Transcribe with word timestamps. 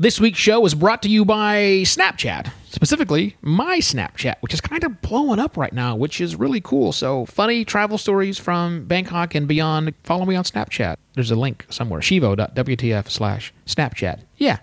This 0.00 0.18
week's 0.18 0.38
show 0.38 0.64
is 0.64 0.74
brought 0.74 1.02
to 1.02 1.10
you 1.10 1.26
by 1.26 1.82
Snapchat, 1.82 2.50
specifically 2.70 3.36
my 3.42 3.80
Snapchat, 3.80 4.36
which 4.40 4.54
is 4.54 4.62
kind 4.62 4.82
of 4.82 5.02
blowing 5.02 5.38
up 5.38 5.58
right 5.58 5.74
now, 5.74 5.94
which 5.94 6.22
is 6.22 6.36
really 6.36 6.62
cool. 6.62 6.92
So, 6.92 7.26
funny 7.26 7.66
travel 7.66 7.98
stories 7.98 8.38
from 8.38 8.86
Bangkok 8.86 9.34
and 9.34 9.46
beyond. 9.46 9.92
Follow 10.02 10.24
me 10.24 10.36
on 10.36 10.44
Snapchat. 10.44 10.96
There's 11.12 11.30
a 11.30 11.36
link 11.36 11.66
somewhere 11.68 12.00
shivo.wtf 12.00 13.10
slash 13.10 13.52
Snapchat. 13.66 14.20
Yeah, 14.38 14.60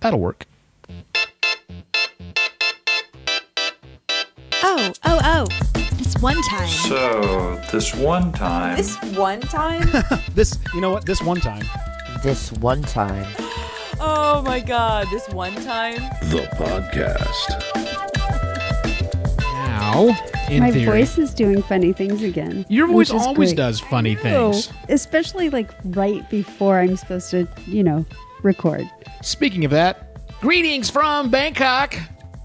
that'll 0.00 0.20
work. 0.20 0.44
Oh, 4.62 4.92
oh, 5.04 5.20
oh. 5.24 5.46
This 5.92 6.18
one 6.20 6.42
time. 6.42 6.68
So, 6.68 7.58
this 7.72 7.94
one 7.94 8.30
time. 8.30 8.76
This 8.76 8.98
one 9.16 9.40
time? 9.40 9.88
This, 10.34 10.58
you 10.74 10.82
know 10.82 10.90
what? 10.90 11.06
This 11.06 11.22
one 11.22 11.40
time. 11.40 11.64
This 12.22 12.52
one 12.52 12.82
time. 12.82 13.24
Oh 14.00 14.42
my 14.44 14.60
god, 14.60 15.06
this 15.10 15.28
one 15.28 15.54
time? 15.56 15.96
The 16.30 16.48
podcast. 16.54 17.62
Now, 19.40 20.08
in 20.50 20.60
My 20.60 20.70
theory, 20.70 20.84
voice 21.00 21.18
is 21.18 21.34
doing 21.34 21.62
funny 21.62 21.92
things 21.92 22.22
again. 22.22 22.64
your 22.68 22.86
voice 22.86 23.10
always 23.10 23.50
great. 23.50 23.56
does 23.56 23.80
funny 23.80 24.14
things. 24.14 24.70
especially 24.88 25.50
like 25.50 25.70
right 25.84 26.28
before 26.30 26.78
I'm 26.80 26.96
supposed 26.96 27.30
to, 27.30 27.48
you 27.66 27.82
know, 27.82 28.04
record. 28.42 28.88
Speaking 29.22 29.64
of 29.64 29.70
that, 29.72 30.38
greetings 30.40 30.90
from 30.90 31.30
Bangkok. 31.30 31.96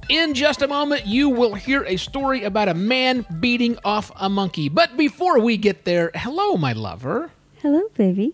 In 0.09 0.33
just 0.33 0.61
a 0.61 0.67
moment, 0.67 1.05
you 1.05 1.29
will 1.29 1.53
hear 1.53 1.85
a 1.85 1.95
story 1.95 2.43
about 2.43 2.67
a 2.67 2.73
man 2.73 3.25
beating 3.39 3.77
off 3.85 4.11
a 4.19 4.29
monkey. 4.29 4.67
But 4.67 4.97
before 4.97 5.39
we 5.39 5.55
get 5.57 5.85
there, 5.85 6.11
hello, 6.15 6.57
my 6.57 6.73
lover. 6.73 7.31
Hello, 7.61 7.83
baby. 7.95 8.33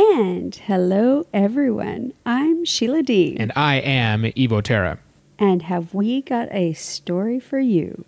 And 0.00 0.54
hello, 0.54 1.26
everyone. 1.34 2.12
I'm 2.24 2.64
Sheila 2.64 3.02
Dee. 3.02 3.36
And 3.36 3.50
I 3.56 3.80
am 3.80 4.22
Evo 4.22 4.62
Terra. 4.62 5.00
And 5.40 5.62
have 5.62 5.92
we 5.92 6.22
got 6.22 6.46
a 6.52 6.72
story 6.74 7.40
for 7.40 7.58
you? 7.58 8.04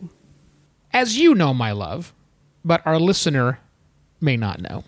As 0.92 1.18
you 1.18 1.34
know, 1.34 1.52
my 1.52 1.72
love, 1.72 2.14
but 2.64 2.80
our 2.86 3.00
listener 3.00 3.58
may 4.20 4.36
not 4.36 4.60
know 4.60 4.84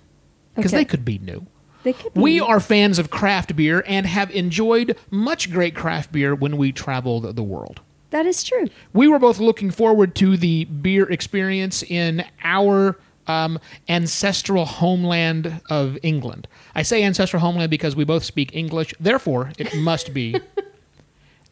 because 0.55 0.73
Okay. 0.73 0.83
they 0.83 0.85
could 0.85 1.05
be 1.05 1.19
new. 1.19 1.45
They 1.83 1.93
could 1.93 2.15
be. 2.15 2.21
We 2.21 2.39
are 2.41 2.61
fans 2.61 3.01
of 3.01 3.11
craft 3.11 3.57
beer 3.57 3.83
and 3.89 4.07
have 4.07 4.31
enjoyed 4.31 4.97
much 5.11 5.51
great 5.51 5.75
craft 5.75 6.13
beer 6.13 6.37
when 6.37 6.57
we 6.57 6.71
traveled 6.71 7.35
the 7.35 7.43
world. 7.43 7.81
That 8.11 8.27
is 8.27 8.45
true. 8.45 8.69
we 8.93 9.09
were 9.09 9.19
both 9.19 9.41
looking 9.41 9.73
forward 9.73 10.15
to 10.17 10.37
the 10.37 10.67
beer 10.67 11.11
experience 11.11 11.83
in 11.83 12.25
our 12.45 12.97
um, 13.27 13.59
ancestral 13.89 14.65
homeland 14.65 15.61
of 15.71 15.99
England. 16.03 16.49
I 16.75 16.83
say 16.83 17.03
ancestral 17.03 17.41
homeland 17.41 17.71
because 17.71 17.95
we 17.97 18.05
both 18.05 18.25
speak 18.25 18.55
English, 18.55 18.95
therefore, 18.99 19.53
it 19.59 19.75
must 19.77 20.13
be 20.13 20.37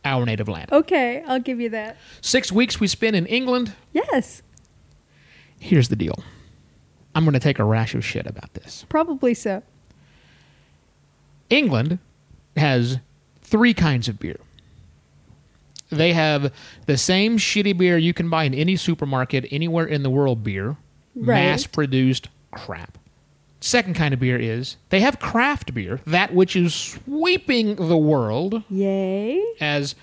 our 0.05 0.25
native 0.27 0.49
land. 0.49 0.73
Okay, 0.73 1.23
I'll 1.27 1.41
give 1.41 1.61
you 1.61 1.69
that. 1.71 1.97
Six 2.21 2.51
weeks 2.51 2.81
we 2.81 2.87
spent 2.87 3.15
in 3.17 3.27
England. 3.27 3.75
Yes, 3.93 4.43
Here's 5.63 5.89
the 5.89 5.97
deal 5.97 6.25
I'm 7.15 7.25
going 7.25 7.35
to 7.35 7.39
take 7.41 7.59
a 7.59 7.65
rash 7.65 7.95
of 7.95 8.03
shit 8.05 8.27
about 8.27 8.55
this. 8.55 8.87
probably 8.89 9.35
so. 9.35 9.63
England 11.51 11.99
has 12.57 12.99
three 13.43 13.75
kinds 13.75 14.09
of 14.09 14.19
beer. 14.19 14.39
They 15.91 16.13
have 16.13 16.53
the 16.87 16.97
same 16.97 17.37
shitty 17.37 17.77
beer 17.77 17.99
you 17.99 18.15
can 18.15 18.31
buy 18.31 18.45
in 18.45 18.55
any 18.55 18.77
supermarket 18.77 19.45
anywhere 19.51 19.85
in 19.85 20.03
the 20.03 20.11
world 20.11 20.45
beer, 20.45 20.77
Right. 21.15 21.45
mass 21.45 21.67
produced 21.67 22.29
crap. 22.53 22.97
Second 23.61 23.95
kind 23.95 24.15
of 24.15 24.21
beer 24.21 24.39
is 24.39 24.77
they 24.89 25.01
have 25.01 25.19
craft 25.21 25.75
beer, 25.75 26.01
that 26.07 26.33
which 26.35 26.57
is 26.57 26.75
sweeping 26.75 27.77
the 27.77 27.97
world 27.97 28.63
Yay. 28.71 29.43
as 29.61 29.95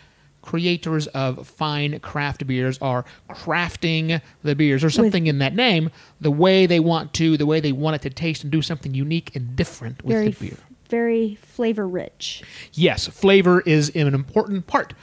creators 0.43 1.07
of 1.07 1.45
fine 1.47 1.99
craft 1.99 2.45
beers 2.47 2.77
are 2.81 3.03
crafting 3.29 4.21
the 4.43 4.55
beers 4.55 4.83
or 4.83 4.89
something 4.89 5.27
in 5.27 5.39
that 5.39 5.55
name 5.55 5.89
the 6.21 6.31
way 6.31 6.65
they 6.65 6.79
want 6.79 7.13
to, 7.13 7.35
the 7.35 7.45
way 7.45 7.59
they 7.59 7.71
want 7.71 7.95
it 7.95 8.01
to 8.03 8.09
taste 8.09 8.43
and 8.43 8.51
do 8.51 8.61
something 8.61 8.93
unique 8.93 9.35
and 9.35 9.55
different 9.55 10.03
with 10.03 10.15
Very, 10.15 10.29
the 10.29 10.49
beer. 10.49 10.57
very 10.89 11.35
flavor 11.41 11.87
rich. 11.87 12.43
Yes, 12.73 13.07
flavor 13.07 13.61
is 13.61 13.89
an 13.89 14.13
important 14.13 14.67
part 14.67 14.93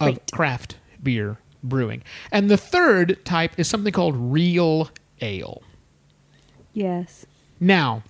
of 0.00 0.06
Right. 0.08 0.30
craft 0.32 0.76
beer 1.02 1.38
brewing. 1.64 2.02
And 2.30 2.50
the 2.50 2.56
third 2.56 3.24
type 3.24 3.52
is 3.58 3.66
something 3.68 3.92
called 3.92 4.14
real 4.16 4.90
ale. 5.22 5.62
Yes. 6.74 7.26
Now, 7.60 8.02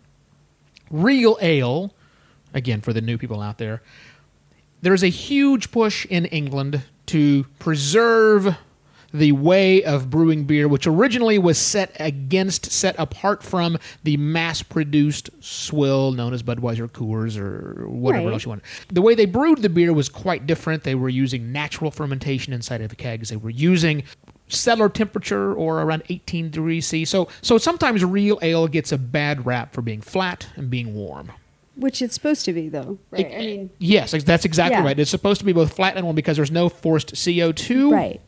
real 0.90 1.38
ale, 1.40 1.92
again, 2.54 2.80
for 2.80 2.92
the 2.92 3.00
new 3.00 3.18
people 3.18 3.40
out 3.40 3.58
there, 3.58 3.82
there's 4.80 5.02
a 5.02 5.08
huge 5.08 5.70
push 5.70 6.06
in 6.06 6.24
England 6.26 6.82
to 7.06 7.44
preserve 7.58 8.56
the 9.14 9.32
way 9.32 9.84
of 9.84 10.08
brewing 10.08 10.44
beer, 10.44 10.66
which 10.66 10.86
originally 10.86 11.38
was 11.38 11.58
set 11.58 11.94
against, 12.00 12.72
set 12.72 12.94
apart 12.98 13.42
from 13.42 13.76
the 14.04 14.16
mass 14.16 14.62
produced 14.62 15.28
swill 15.40 16.12
known 16.12 16.32
as 16.32 16.42
Budweiser 16.42 16.88
Coors 16.90 17.36
or 17.38 17.86
whatever 17.90 18.28
Right. 18.28 18.32
else 18.32 18.44
you 18.44 18.48
want. 18.48 18.62
The 18.88 19.02
way 19.02 19.14
they 19.14 19.26
brewed 19.26 19.60
the 19.60 19.68
beer 19.68 19.92
was 19.92 20.08
quite 20.08 20.46
different. 20.46 20.84
They 20.84 20.94
were 20.94 21.10
using 21.10 21.52
natural 21.52 21.90
fermentation 21.90 22.54
inside 22.54 22.80
of 22.80 22.88
the 22.88 22.96
kegs. 22.96 23.28
They 23.28 23.36
were 23.36 23.50
using 23.50 24.02
cellar 24.52 24.88
temperature 24.88 25.52
or 25.54 25.80
around 25.82 26.02
18 26.08 26.50
degrees 26.50 26.86
C. 26.86 27.04
So, 27.04 27.28
so 27.40 27.58
sometimes 27.58 28.04
real 28.04 28.38
ale 28.42 28.68
gets 28.68 28.92
a 28.92 28.98
bad 28.98 29.46
rap 29.46 29.72
for 29.72 29.82
being 29.82 30.00
flat 30.00 30.48
and 30.56 30.70
being 30.70 30.94
warm. 30.94 31.32
Which 31.76 32.02
it's 32.02 32.14
supposed 32.14 32.44
to 32.44 32.52
be, 32.52 32.68
though. 32.68 32.98
Right. 33.10 33.26
I 33.26 33.38
mean, 33.38 33.70
Yes, 33.78 34.12
that's 34.24 34.44
exactly 34.44 34.76
Yeah. 34.78 34.84
right. 34.84 34.98
It's 34.98 35.10
supposed 35.10 35.40
to 35.40 35.46
be 35.46 35.52
both 35.54 35.72
flat 35.74 35.96
and 35.96 36.04
warm 36.04 36.14
because 36.14 36.36
there's 36.36 36.50
no 36.50 36.68
forced 36.68 37.14
CO2. 37.14 37.90
right. 37.90 38.20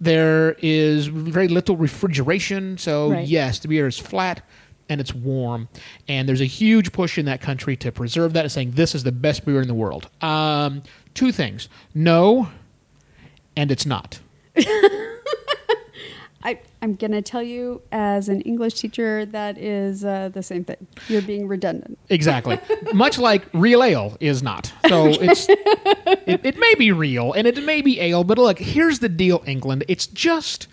There 0.00 0.56
is 0.62 1.08
very 1.08 1.48
little 1.48 1.76
refrigeration. 1.76 2.78
So, 2.78 3.10
Right. 3.10 3.26
yes, 3.26 3.58
the 3.58 3.68
beer 3.68 3.86
is 3.88 3.98
flat 3.98 4.42
and 4.88 5.00
it's 5.00 5.12
warm. 5.12 5.68
And 6.08 6.28
there's 6.28 6.40
a 6.40 6.44
huge 6.46 6.92
push 6.92 7.18
in 7.18 7.26
that 7.26 7.40
country 7.42 7.76
to 7.78 7.90
preserve 7.92 8.32
that 8.34 8.44
and 8.44 8.52
saying 8.52 8.70
this 8.72 8.94
is 8.94 9.02
the 9.02 9.12
best 9.12 9.44
beer 9.44 9.60
in 9.60 9.68
the 9.68 9.74
world. 9.74 10.08
Um, 10.22 10.82
two 11.14 11.30
things 11.32 11.68
no, 11.94 12.48
and 13.56 13.70
it's 13.72 13.84
not. 13.84 14.20
I, 16.42 16.60
I'm 16.82 16.94
going 16.94 17.10
to 17.10 17.22
tell 17.22 17.42
you, 17.42 17.82
as 17.90 18.28
an 18.28 18.42
English 18.42 18.74
teacher, 18.74 19.26
that 19.26 19.58
is 19.58 20.04
uh, 20.04 20.30
the 20.32 20.42
same 20.42 20.64
thing. 20.64 20.86
You're 21.08 21.22
being 21.22 21.48
redundant. 21.48 21.98
Exactly. 22.10 22.60
Much 22.92 23.18
like 23.18 23.42
real 23.52 23.82
ale 23.82 24.16
is 24.20 24.42
not. 24.42 24.72
So 24.88 25.06
it's 25.08 25.46
it, 25.48 26.40
it 26.44 26.58
may 26.58 26.74
be 26.76 26.92
real 26.92 27.32
and 27.32 27.46
it 27.46 27.62
may 27.64 27.82
be 27.82 28.00
ale, 28.00 28.22
but 28.22 28.38
look, 28.38 28.58
here's 28.60 29.00
the 29.00 29.08
deal, 29.08 29.42
England. 29.46 29.84
It's 29.88 30.06
just 30.06 30.68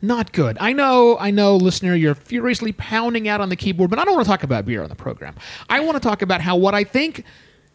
not 0.00 0.32
good. 0.32 0.56
I 0.60 0.72
know, 0.72 1.18
I 1.18 1.30
know, 1.30 1.56
listener, 1.56 1.94
you're 1.94 2.14
furiously 2.14 2.72
pounding 2.72 3.28
out 3.28 3.40
on 3.40 3.50
the 3.50 3.56
keyboard, 3.56 3.90
but 3.90 3.98
I 3.98 4.04
don't 4.04 4.14
want 4.14 4.24
to 4.24 4.30
talk 4.30 4.42
about 4.42 4.64
beer 4.64 4.82
on 4.82 4.88
the 4.88 4.96
program. 4.96 5.34
I 5.68 5.80
want 5.80 5.94
to 5.94 6.00
talk 6.00 6.22
about 6.22 6.40
how 6.40 6.56
what 6.56 6.74
I 6.74 6.84
think 6.84 7.24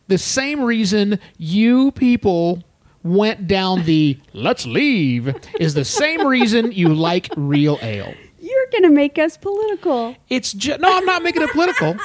the 0.08 0.18
same 0.18 0.62
reason 0.62 1.20
you 1.38 1.92
people 1.92 2.64
went 3.04 3.48
down 3.48 3.84
the 3.84 4.18
let's 4.34 4.66
leave 4.66 5.36
is 5.60 5.74
the 5.74 5.86
same 5.86 6.26
reason 6.28 6.72
you 6.72 6.94
like 6.94 7.30
real 7.38 7.80
ale. 7.82 8.14
You're 8.40 8.68
going 8.72 8.84
to 8.84 8.90
make 8.90 9.18
us 9.18 9.36
political. 9.36 10.16
It's 10.30 10.54
just 10.54 10.80
no, 10.80 10.96
I'm 10.98 11.06
not 11.06 11.22
making 11.24 11.42
it 11.42 11.50
political. 11.52 11.98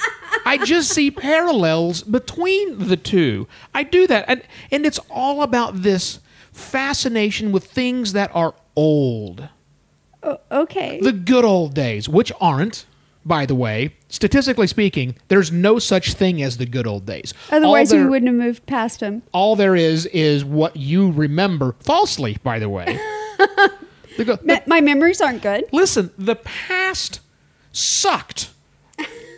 I 0.45 0.59
just 0.65 0.91
see 0.91 1.11
parallels 1.11 2.03
between 2.03 2.89
the 2.89 2.97
two. 2.97 3.47
I 3.75 3.85
do 3.85 4.07
that, 4.09 4.25
and 4.27 4.43
and 4.71 4.85
it's 4.85 4.99
all 5.11 5.43
about 5.43 5.83
this 5.83 6.19
fascination 6.53 7.53
with 7.53 7.65
things 7.65 8.13
that 8.13 8.31
are 8.35 8.55
old, 8.77 9.49
O- 10.23 10.39
okay. 10.51 11.01
the 11.01 11.13
good 11.13 11.45
old 11.45 11.75
days, 11.75 12.09
which 12.09 12.33
aren't, 12.41 12.87
by 13.25 13.47
the 13.47 13.55
way, 13.55 13.95
statistically 14.09 14.67
speaking, 14.67 15.17
there's 15.29 15.53
no 15.53 15.79
such 15.79 16.15
thing 16.15 16.43
as 16.43 16.57
the 16.57 16.67
good 16.67 16.87
old 16.87 17.07
days. 17.07 17.33
Otherwise, 17.51 17.93
all 17.93 17.99
we 18.01 18.05
wouldn't 18.07 18.27
have 18.29 18.35
moved 18.37 18.67
past 18.67 19.01
them. 19.01 19.23
all 19.33 19.55
there 19.57 19.77
is 19.77 20.07
is 20.07 20.45
what 20.45 20.77
you 20.77 21.11
remember 21.13 21.77
falsely. 21.81 22.39
By 22.43 22.59
the 22.59 22.69
way, 22.69 22.99
The 24.19 24.25
the- 24.25 24.63
my 24.67 24.81
memories 24.81 25.21
aren't 25.21 25.43
good. 25.43 25.65
Listen, 25.73 26.11
the 26.19 26.37
past 26.37 27.21
sucked. 27.73 28.51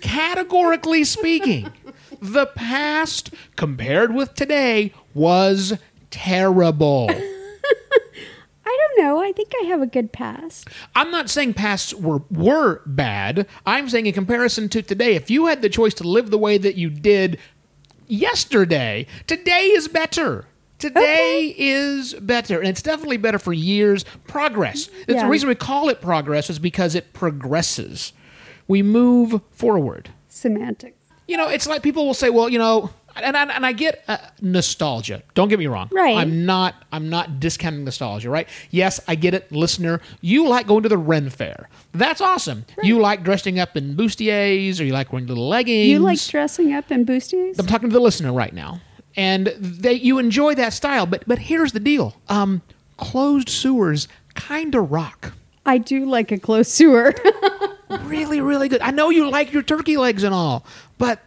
Categorically 0.00 1.04
speaking, 1.04 1.70
the 2.20 2.46
past 2.46 3.30
compared 3.56 4.14
with 4.14 4.34
today 4.34 4.92
was 5.14 5.74
terrible. 6.10 7.08
Don't 8.96 9.04
know. 9.04 9.22
I 9.22 9.32
think 9.32 9.52
I 9.62 9.66
have 9.66 9.82
a 9.82 9.86
good 9.86 10.12
past. 10.12 10.68
I'm 10.94 11.10
not 11.10 11.30
saying 11.30 11.54
pasts 11.54 11.94
were 11.94 12.22
were 12.30 12.82
bad. 12.86 13.46
I'm 13.66 13.88
saying 13.88 14.06
in 14.06 14.12
comparison 14.12 14.68
to 14.70 14.82
today, 14.82 15.14
if 15.14 15.30
you 15.30 15.46
had 15.46 15.62
the 15.62 15.68
choice 15.68 15.94
to 15.94 16.04
live 16.08 16.30
the 16.30 16.38
way 16.38 16.58
that 16.58 16.76
you 16.76 16.90
did 16.90 17.38
yesterday, 18.06 19.06
today 19.26 19.66
is 19.66 19.88
better. 19.88 20.46
Today 20.78 21.54
is 21.56 22.14
better, 22.14 22.58
and 22.58 22.68
it's 22.68 22.82
definitely 22.82 23.16
better 23.16 23.38
for 23.38 23.52
years. 23.52 24.04
Progress. 24.26 24.90
Yeah. 25.08 25.22
The 25.22 25.28
reason 25.28 25.48
we 25.48 25.54
call 25.54 25.88
it 25.88 26.00
progress 26.00 26.50
is 26.50 26.58
because 26.58 26.94
it 26.94 27.12
progresses. 27.12 28.12
We 28.68 28.82
move 28.82 29.40
forward. 29.50 30.10
Semantics. 30.28 30.98
You 31.26 31.38
know, 31.38 31.48
it's 31.48 31.66
like 31.66 31.82
people 31.82 32.04
will 32.04 32.12
say, 32.12 32.28
well, 32.28 32.50
you 32.50 32.58
know, 32.58 32.90
and 33.16 33.36
I, 33.36 33.42
and 33.54 33.64
I 33.64 33.72
get 33.72 34.02
uh, 34.08 34.18
nostalgia. 34.40 35.22
Don't 35.34 35.48
get 35.48 35.58
me 35.58 35.66
wrong. 35.66 35.88
Right. 35.92 36.16
I'm 36.16 36.44
not. 36.46 36.74
I'm 36.92 37.08
not 37.08 37.40
discounting 37.40 37.84
nostalgia. 37.84 38.30
Right. 38.30 38.48
Yes, 38.70 39.00
I 39.06 39.14
get 39.14 39.34
it, 39.34 39.50
listener. 39.52 40.00
You 40.20 40.48
like 40.48 40.66
going 40.66 40.82
to 40.82 40.88
the 40.88 40.98
Ren 40.98 41.30
Fair. 41.30 41.68
That's 41.92 42.20
awesome. 42.20 42.64
Right. 42.76 42.86
You 42.86 43.00
like 43.00 43.22
dressing 43.22 43.58
up 43.58 43.76
in 43.76 43.96
bustiers, 43.96 44.80
or 44.80 44.84
you 44.84 44.92
like 44.92 45.12
wearing 45.12 45.26
little 45.26 45.48
leggings. 45.48 45.88
You 45.88 46.00
like 46.00 46.20
dressing 46.24 46.72
up 46.72 46.90
in 46.90 47.06
boosties? 47.06 47.58
I'm 47.58 47.66
talking 47.66 47.88
to 47.90 47.94
the 47.94 48.00
listener 48.00 48.32
right 48.32 48.52
now, 48.52 48.80
and 49.16 49.48
they 49.58 49.94
you 49.94 50.18
enjoy 50.18 50.54
that 50.56 50.72
style. 50.72 51.06
But 51.06 51.24
but 51.26 51.38
here's 51.38 51.72
the 51.72 51.80
deal. 51.80 52.16
Um, 52.28 52.62
closed 52.96 53.48
sewers 53.48 54.08
kind 54.34 54.74
of 54.74 54.90
rock. 54.90 55.34
I 55.66 55.78
do 55.78 56.04
like 56.04 56.30
a 56.30 56.38
closed 56.38 56.70
sewer. 56.70 57.14
really, 58.02 58.40
really 58.40 58.68
good. 58.68 58.82
I 58.82 58.90
know 58.90 59.10
you 59.10 59.30
like 59.30 59.52
your 59.52 59.62
turkey 59.62 59.96
legs 59.96 60.22
and 60.22 60.34
all, 60.34 60.64
but 60.98 61.20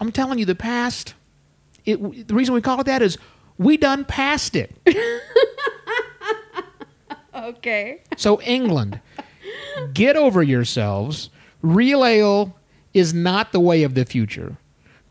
I'm 0.00 0.12
telling 0.12 0.38
you, 0.38 0.44
the 0.44 0.54
past. 0.54 1.14
It, 1.86 2.28
the 2.28 2.34
reason 2.34 2.54
we 2.54 2.60
call 2.60 2.80
it 2.80 2.84
that 2.84 3.00
is 3.00 3.16
we 3.58 3.76
done 3.76 4.04
passed 4.04 4.56
it. 4.56 4.74
okay. 7.34 8.02
So 8.16 8.40
England, 8.42 9.00
get 9.94 10.16
over 10.16 10.42
yourselves. 10.42 11.30
Real 11.62 12.04
ale 12.04 12.56
is 12.92 13.14
not 13.14 13.52
the 13.52 13.60
way 13.60 13.82
of 13.82 13.94
the 13.94 14.04
future. 14.04 14.56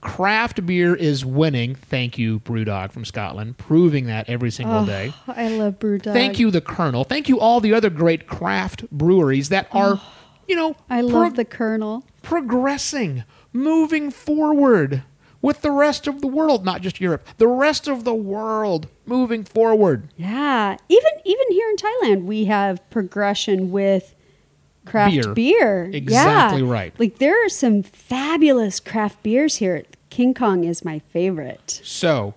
Craft 0.02 0.66
beer 0.68 0.94
is 0.94 1.26
winning. 1.26 1.74
Thank 1.74 2.20
you, 2.20 2.40
Brewdog 2.42 2.92
from 2.92 3.06
Scotland, 3.06 3.58
proving 3.58 4.06
that 4.06 4.30
every 4.30 4.52
single 4.52 4.84
oh, 4.84 4.86
day. 4.86 5.14
I 5.28 5.48
love 5.48 5.80
Brewdog. 5.80 6.14
Thank 6.14 6.38
you, 6.38 6.52
the 6.52 6.62
Kernel. 6.62 7.06
Thank 7.06 7.28
you, 7.28 7.40
all 7.40 7.60
the 7.60 7.74
other 7.74 7.90
great 7.90 8.28
craft 8.28 8.88
breweries 8.92 9.50
that 9.50 9.68
are, 9.72 9.96
oh, 9.96 10.14
you 10.48 10.56
know, 10.56 10.76
I 10.92 11.00
pro- 11.02 11.10
love 11.10 11.36
the 11.36 11.46
Kernel. 11.46 12.04
progressing, 12.22 13.24
moving 13.52 14.12
forward 14.12 15.02
with 15.46 15.62
the 15.62 15.72
rest 15.72 16.08
of 16.08 16.22
the 16.22 16.28
world, 16.28 16.66
not 16.66 16.82
just 16.82 17.00
Europe. 17.00 17.28
The 17.38 17.48
rest 17.48 17.88
of 17.88 18.04
the 18.04 18.14
world 18.14 18.88
moving 19.06 19.44
forward. 19.44 20.10
Yeah. 20.18 20.78
Even 20.90 21.12
even 21.24 21.46
here 21.50 21.70
in 21.70 21.76
Thailand, 21.78 22.26
we 22.26 22.46
have 22.46 22.88
progression 22.90 23.72
with 23.72 24.14
craft 24.86 25.14
Beer. 25.16 25.34
beer. 25.34 25.84
Exactly 25.94 26.62
Yeah. 26.62 26.72
right. 26.72 26.94
Like 27.00 27.18
there 27.20 27.46
are 27.46 27.50
some 27.50 27.84
fabulous 27.84 28.80
craft 28.80 29.24
beers 29.24 29.58
here. 29.58 29.84
King 30.10 30.34
Kong 30.34 30.64
is 30.64 30.86
my 30.86 31.00
favorite. 31.00 31.82
So, 31.84 32.36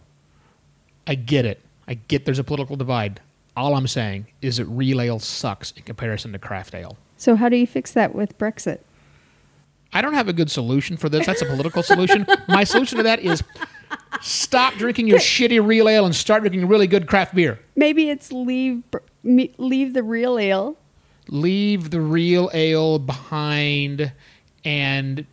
I 1.06 1.14
get 1.14 1.44
it. 1.44 1.60
I 1.86 1.94
get 1.94 2.24
there's 2.24 2.38
a 2.38 2.44
political 2.44 2.76
divide. 2.76 3.20
All 3.56 3.74
I'm 3.74 3.86
saying 3.86 4.26
is 4.42 4.56
that 4.58 4.66
real 4.66 5.00
ale 5.00 5.18
sucks 5.18 5.72
in 5.72 5.82
comparison 5.82 6.32
to 6.32 6.38
craft 6.38 6.74
ale. 6.74 6.96
So 7.16 7.34
how 7.36 7.48
do 7.48 7.56
you 7.56 7.66
fix 7.66 7.92
that 7.92 8.14
with 8.14 8.38
Brexit? 8.38 8.78
I 9.92 10.02
don't 10.02 10.14
have 10.14 10.28
a 10.28 10.32
good 10.32 10.50
solution 10.50 10.96
for 10.96 11.08
this. 11.08 11.26
That's 11.26 11.42
a 11.42 11.46
political 11.46 11.82
solution. 11.82 12.26
My 12.46 12.64
solution 12.64 12.98
to 12.98 13.02
that 13.04 13.20
is 13.20 13.42
stop 14.20 14.74
drinking 14.74 15.06
your 15.08 15.18
shitty 15.18 15.64
real 15.66 15.88
ale 15.88 16.04
and 16.04 16.14
start 16.14 16.42
drinking 16.42 16.68
really 16.68 16.86
good 16.86 17.06
craft 17.06 17.34
beer. 17.34 17.58
Maybe 17.74 18.10
it's 18.10 18.30
leave 18.32 18.82
leave 19.24 19.94
the 19.94 20.02
real 20.02 20.38
ale. 20.38 20.76
leave 21.28 21.90
the 21.90 22.00
real 22.00 22.50
ale 22.54 22.98
behind 22.98 24.12
and 24.64 25.26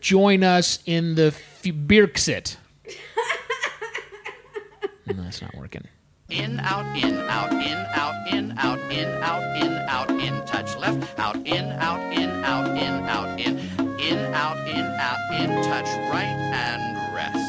join 0.00 0.42
us 0.42 0.78
in 0.86 1.14
the 1.14 1.26
f- 1.26 1.62
Birksit. 1.64 2.56
no, 5.06 5.22
that's 5.22 5.42
not 5.42 5.54
working. 5.54 5.86
In, 6.28 6.58
out, 6.58 6.84
in, 6.96 7.14
out, 7.28 7.52
in, 7.52 7.86
out, 7.94 8.32
in, 8.32 8.52
out, 8.58 8.80
in, 8.90 9.08
out, 9.22 9.62
in, 9.62 9.72
out, 9.88 10.10
in, 10.10 10.44
touch 10.44 10.76
left, 10.76 11.16
out, 11.20 11.36
in, 11.46 11.70
out, 11.70 12.00
in, 12.12 12.44
out, 12.44 12.76
in, 12.76 12.94
out, 13.04 13.38
in, 13.38 13.58
in, 14.00 14.34
out, 14.34 14.58
in, 14.66 14.86
out, 14.98 15.18
in, 15.32 15.62
touch 15.62 15.86
right, 16.10 16.24
and 16.24 17.14
rest. 17.14 17.45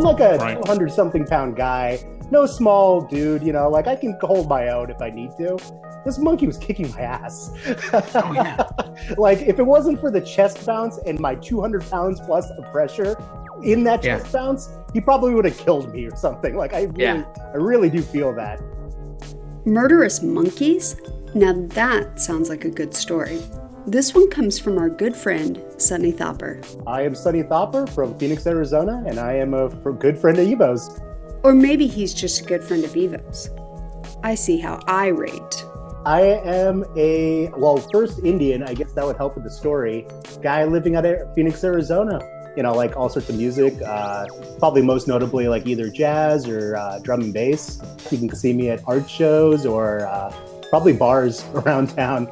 I'm 0.00 0.16
like 0.16 0.20
a 0.20 0.36
Right. 0.38 0.56
200 0.62 0.92
something 0.92 1.24
pound 1.26 1.56
guy, 1.56 1.98
no 2.30 2.46
small 2.46 3.00
dude, 3.02 3.42
you 3.42 3.52
know, 3.52 3.68
like 3.68 3.86
I 3.86 3.96
can 3.96 4.16
hold 4.22 4.48
my 4.48 4.68
own 4.68 4.90
if 4.90 5.00
I 5.02 5.10
need 5.10 5.30
to. 5.38 5.58
This 6.04 6.18
monkey 6.18 6.46
was 6.46 6.56
kicking 6.56 6.90
my 6.92 7.00
ass. 7.02 7.50
Oh, 8.14 8.32
yeah. 8.34 8.66
like, 9.18 9.40
if 9.42 9.58
it 9.58 9.62
wasn't 9.62 10.00
for 10.00 10.10
the 10.10 10.20
chest 10.20 10.64
bounce 10.64 10.98
and 11.06 11.20
my 11.20 11.34
200 11.34 11.88
pounds 11.90 12.20
plus 12.20 12.48
of 12.50 12.64
pressure 12.72 13.16
in 13.62 13.84
that 13.84 14.02
Yeah. 14.02 14.18
chest 14.18 14.32
bounce, 14.32 14.70
he 14.94 15.00
probably 15.02 15.34
would 15.34 15.44
have 15.44 15.58
killed 15.58 15.92
me 15.92 16.06
or 16.06 16.16
something. 16.16 16.56
Like, 16.56 16.72
I 16.72 16.84
really, 16.84 17.02
Yeah. 17.02 17.24
I 17.52 17.56
really 17.56 17.90
do 17.90 18.00
feel 18.00 18.32
that. 18.36 18.60
Murderous 19.66 20.22
monkeys? 20.22 20.96
Now 21.34 21.52
that 21.52 22.18
sounds 22.18 22.48
like 22.48 22.64
a 22.64 22.70
good 22.70 22.94
story. 22.94 23.40
This 23.86 24.14
one 24.14 24.28
comes 24.28 24.58
from 24.58 24.76
our 24.76 24.90
good 24.90 25.16
friend, 25.16 25.60
Sunny 25.78 26.12
Thopper. 26.12 26.60
I 26.86 27.00
am 27.02 27.14
Sunny 27.14 27.42
Thopper 27.42 27.86
from 27.86 28.16
Phoenix, 28.18 28.46
Arizona, 28.46 29.02
and 29.06 29.18
I 29.18 29.32
am 29.32 29.54
a 29.54 29.68
good 29.68 30.18
friend 30.18 30.38
of 30.38 30.46
Evo's. 30.46 31.00
Or 31.42 31.54
maybe 31.54 31.86
he's 31.86 32.12
just 32.12 32.42
a 32.42 32.44
good 32.44 32.62
friend 32.62 32.84
of 32.84 32.94
Evo's. 32.94 33.48
I 34.22 34.34
see 34.34 34.58
how 34.58 34.80
I 34.86 35.06
rate. 35.06 35.64
I 36.04 36.20
am 36.20 36.84
a 36.94 37.48
well, 37.56 37.78
first 37.78 38.18
Indian. 38.22 38.62
I 38.62 38.74
guess 38.74 38.92
that 38.92 39.04
would 39.04 39.16
help 39.16 39.34
with 39.34 39.44
the 39.44 39.50
story. 39.50 40.06
Guy 40.42 40.64
living 40.64 40.94
out 40.96 41.06
of 41.06 41.34
Phoenix, 41.34 41.64
Arizona. 41.64 42.20
You 42.56 42.62
know, 42.62 42.74
like 42.74 42.98
all 42.98 43.08
sorts 43.08 43.30
of 43.30 43.36
music. 43.36 43.80
Uh, 43.80 44.26
probably 44.58 44.82
most 44.82 45.08
notably, 45.08 45.48
like 45.48 45.66
either 45.66 45.88
jazz 45.88 46.46
or 46.46 46.76
uh, 46.76 46.98
drum 46.98 47.22
and 47.22 47.32
bass. 47.32 47.80
You 48.10 48.18
can 48.18 48.34
see 48.34 48.52
me 48.52 48.68
at 48.68 48.82
art 48.86 49.08
shows 49.08 49.64
or 49.64 50.06
uh, 50.06 50.34
probably 50.68 50.92
bars 50.92 51.44
around 51.54 51.88
town. 51.88 52.30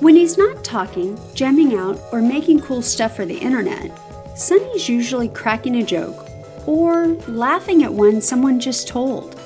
When 0.00 0.16
he's 0.16 0.38
not 0.38 0.64
talking, 0.64 1.20
jamming 1.34 1.74
out, 1.74 2.00
or 2.10 2.22
making 2.22 2.60
cool 2.60 2.80
stuff 2.80 3.16
for 3.16 3.26
the 3.26 3.36
internet, 3.36 3.90
Sunny's 4.34 4.88
usually 4.88 5.28
cracking 5.28 5.76
a 5.76 5.84
joke 5.84 6.26
or 6.66 7.08
laughing 7.28 7.82
at 7.82 7.92
one 7.92 8.22
someone 8.22 8.58
just 8.58 8.88
told, 8.88 9.38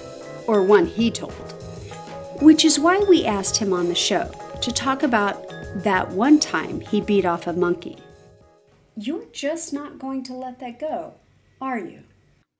or 0.46 0.62
one 0.62 0.86
he 0.86 1.10
told. 1.10 1.32
Which 2.40 2.64
is 2.64 2.78
why 2.78 2.98
we 3.08 3.24
asked 3.24 3.56
him 3.56 3.72
on 3.72 3.88
the 3.88 3.96
show 3.96 4.30
to 4.62 4.70
talk 4.70 5.02
about 5.02 5.44
that 5.82 6.08
one 6.12 6.38
time 6.38 6.78
he 6.78 7.00
beat 7.00 7.24
off 7.24 7.48
a 7.48 7.52
monkey. 7.52 7.96
You're 8.96 9.26
just 9.32 9.72
not 9.72 9.98
going 9.98 10.22
to 10.22 10.34
let 10.34 10.60
that 10.60 10.78
go, 10.78 11.14
are 11.60 11.80
you? 11.80 12.04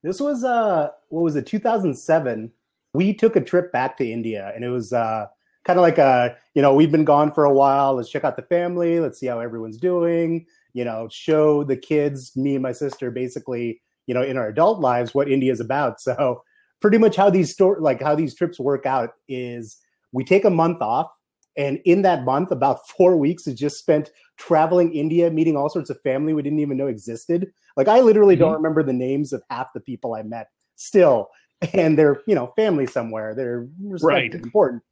This 0.03 0.19
was 0.19 0.43
uh, 0.43 0.89
what 1.07 1.21
was 1.21 1.37
it? 1.37 1.47
2007. 1.47 2.51
We 2.93 3.13
took 3.13 3.37
a 3.37 3.41
trip 3.41 3.71
back 3.71 3.95
to 3.99 4.11
India, 4.11 4.51
and 4.53 4.65
it 4.65 4.69
was 4.69 4.91
uh, 4.91 5.27
kind 5.65 5.79
of 5.79 5.83
like 5.83 5.97
a 5.97 6.37
you 6.53 6.61
know 6.61 6.73
we've 6.73 6.91
been 6.91 7.05
gone 7.05 7.31
for 7.31 7.43
a 7.43 7.53
while. 7.53 7.95
Let's 7.95 8.09
check 8.09 8.23
out 8.23 8.37
the 8.37 8.43
family. 8.43 8.99
Let's 8.99 9.19
see 9.19 9.27
how 9.27 9.39
everyone's 9.39 9.77
doing. 9.77 10.45
You 10.73 10.85
know, 10.85 11.07
show 11.11 11.63
the 11.63 11.77
kids, 11.77 12.35
me 12.35 12.55
and 12.55 12.63
my 12.63 12.71
sister, 12.71 13.09
basically, 13.09 13.81
you 14.07 14.13
know, 14.13 14.21
in 14.21 14.37
our 14.37 14.47
adult 14.47 14.79
lives, 14.79 15.13
what 15.13 15.29
India 15.29 15.51
is 15.51 15.59
about. 15.59 15.97
So, 16.01 16.43
pretty 16.81 16.97
much 16.97 17.15
how 17.15 17.29
these 17.29 17.51
store 17.51 17.77
like 17.79 18.01
how 18.01 18.15
these 18.15 18.35
trips 18.35 18.59
work 18.59 18.85
out 18.85 19.11
is 19.27 19.77
we 20.11 20.23
take 20.23 20.45
a 20.45 20.49
month 20.49 20.81
off, 20.81 21.11
and 21.57 21.79
in 21.85 22.03
that 22.03 22.23
month, 22.23 22.51
about 22.51 22.87
four 22.97 23.17
weeks 23.17 23.47
is 23.47 23.55
just 23.55 23.77
spent 23.77 24.11
traveling 24.37 24.93
India, 24.93 25.31
meeting 25.31 25.55
all 25.55 25.69
sorts 25.69 25.89
of 25.89 25.99
family 26.01 26.33
we 26.33 26.41
didn't 26.41 26.59
even 26.59 26.77
know 26.77 26.87
existed. 26.87 27.51
Like 27.75 27.87
I 27.87 28.01
literally 28.01 28.35
don't 28.35 28.49
mm-hmm. 28.49 28.57
remember 28.57 28.83
the 28.83 28.93
names 28.93 29.33
of 29.33 29.43
half 29.49 29.73
the 29.73 29.79
people 29.79 30.13
I 30.13 30.23
met 30.23 30.47
still, 30.75 31.29
and 31.73 31.97
they're 31.97 32.21
you 32.27 32.35
know 32.35 32.53
family 32.55 32.85
somewhere. 32.85 33.33
They're 33.33 33.67
Right. 34.01 34.33
important. 34.33 34.83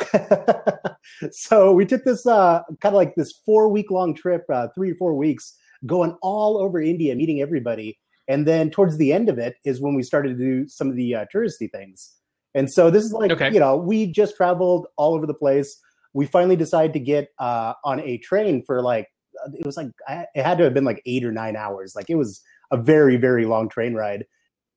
so 1.30 1.72
we 1.72 1.84
took 1.84 2.04
this 2.04 2.26
uh, 2.26 2.62
kind 2.80 2.94
of 2.94 2.96
like 2.96 3.14
this 3.14 3.32
four 3.44 3.68
week 3.68 3.90
long 3.90 4.14
trip, 4.14 4.44
uh, 4.52 4.68
three 4.74 4.92
or 4.92 4.94
four 4.96 5.14
weeks, 5.14 5.56
going 5.86 6.16
all 6.22 6.58
over 6.58 6.80
India, 6.80 7.14
meeting 7.14 7.40
everybody. 7.40 7.98
And 8.28 8.46
then 8.46 8.70
towards 8.70 8.96
the 8.98 9.12
end 9.12 9.28
of 9.28 9.38
it 9.38 9.56
is 9.64 9.80
when 9.80 9.94
we 9.94 10.02
started 10.02 10.38
to 10.38 10.44
do 10.44 10.68
some 10.68 10.88
of 10.88 10.96
the 10.96 11.14
uh, 11.14 11.26
touristy 11.34 11.70
things. 11.70 12.14
And 12.54 12.70
so 12.70 12.90
this 12.90 13.04
is 13.04 13.12
like, 13.12 13.30
Okay. 13.30 13.52
you 13.52 13.60
know, 13.60 13.76
we 13.76 14.06
just 14.06 14.36
traveled 14.36 14.86
all 14.96 15.14
over 15.14 15.26
the 15.26 15.34
place. 15.34 15.78
We 16.12 16.26
finally 16.26 16.56
decided 16.56 16.92
to 16.92 17.00
get 17.00 17.28
uh, 17.38 17.74
on 17.84 18.00
a 18.00 18.18
train 18.18 18.62
for 18.64 18.82
like, 18.82 19.08
it 19.54 19.64
was 19.64 19.76
like, 19.76 19.88
it 20.08 20.42
had 20.42 20.58
to 20.58 20.64
have 20.64 20.74
been 20.74 20.84
like 20.84 21.02
eight 21.06 21.24
or 21.24 21.32
nine 21.32 21.56
hours. 21.56 21.94
Like 21.96 22.10
it 22.10 22.16
was 22.16 22.42
a 22.70 22.76
very, 22.76 23.16
very 23.16 23.46
long 23.46 23.68
train 23.68 23.94
ride. 23.94 24.24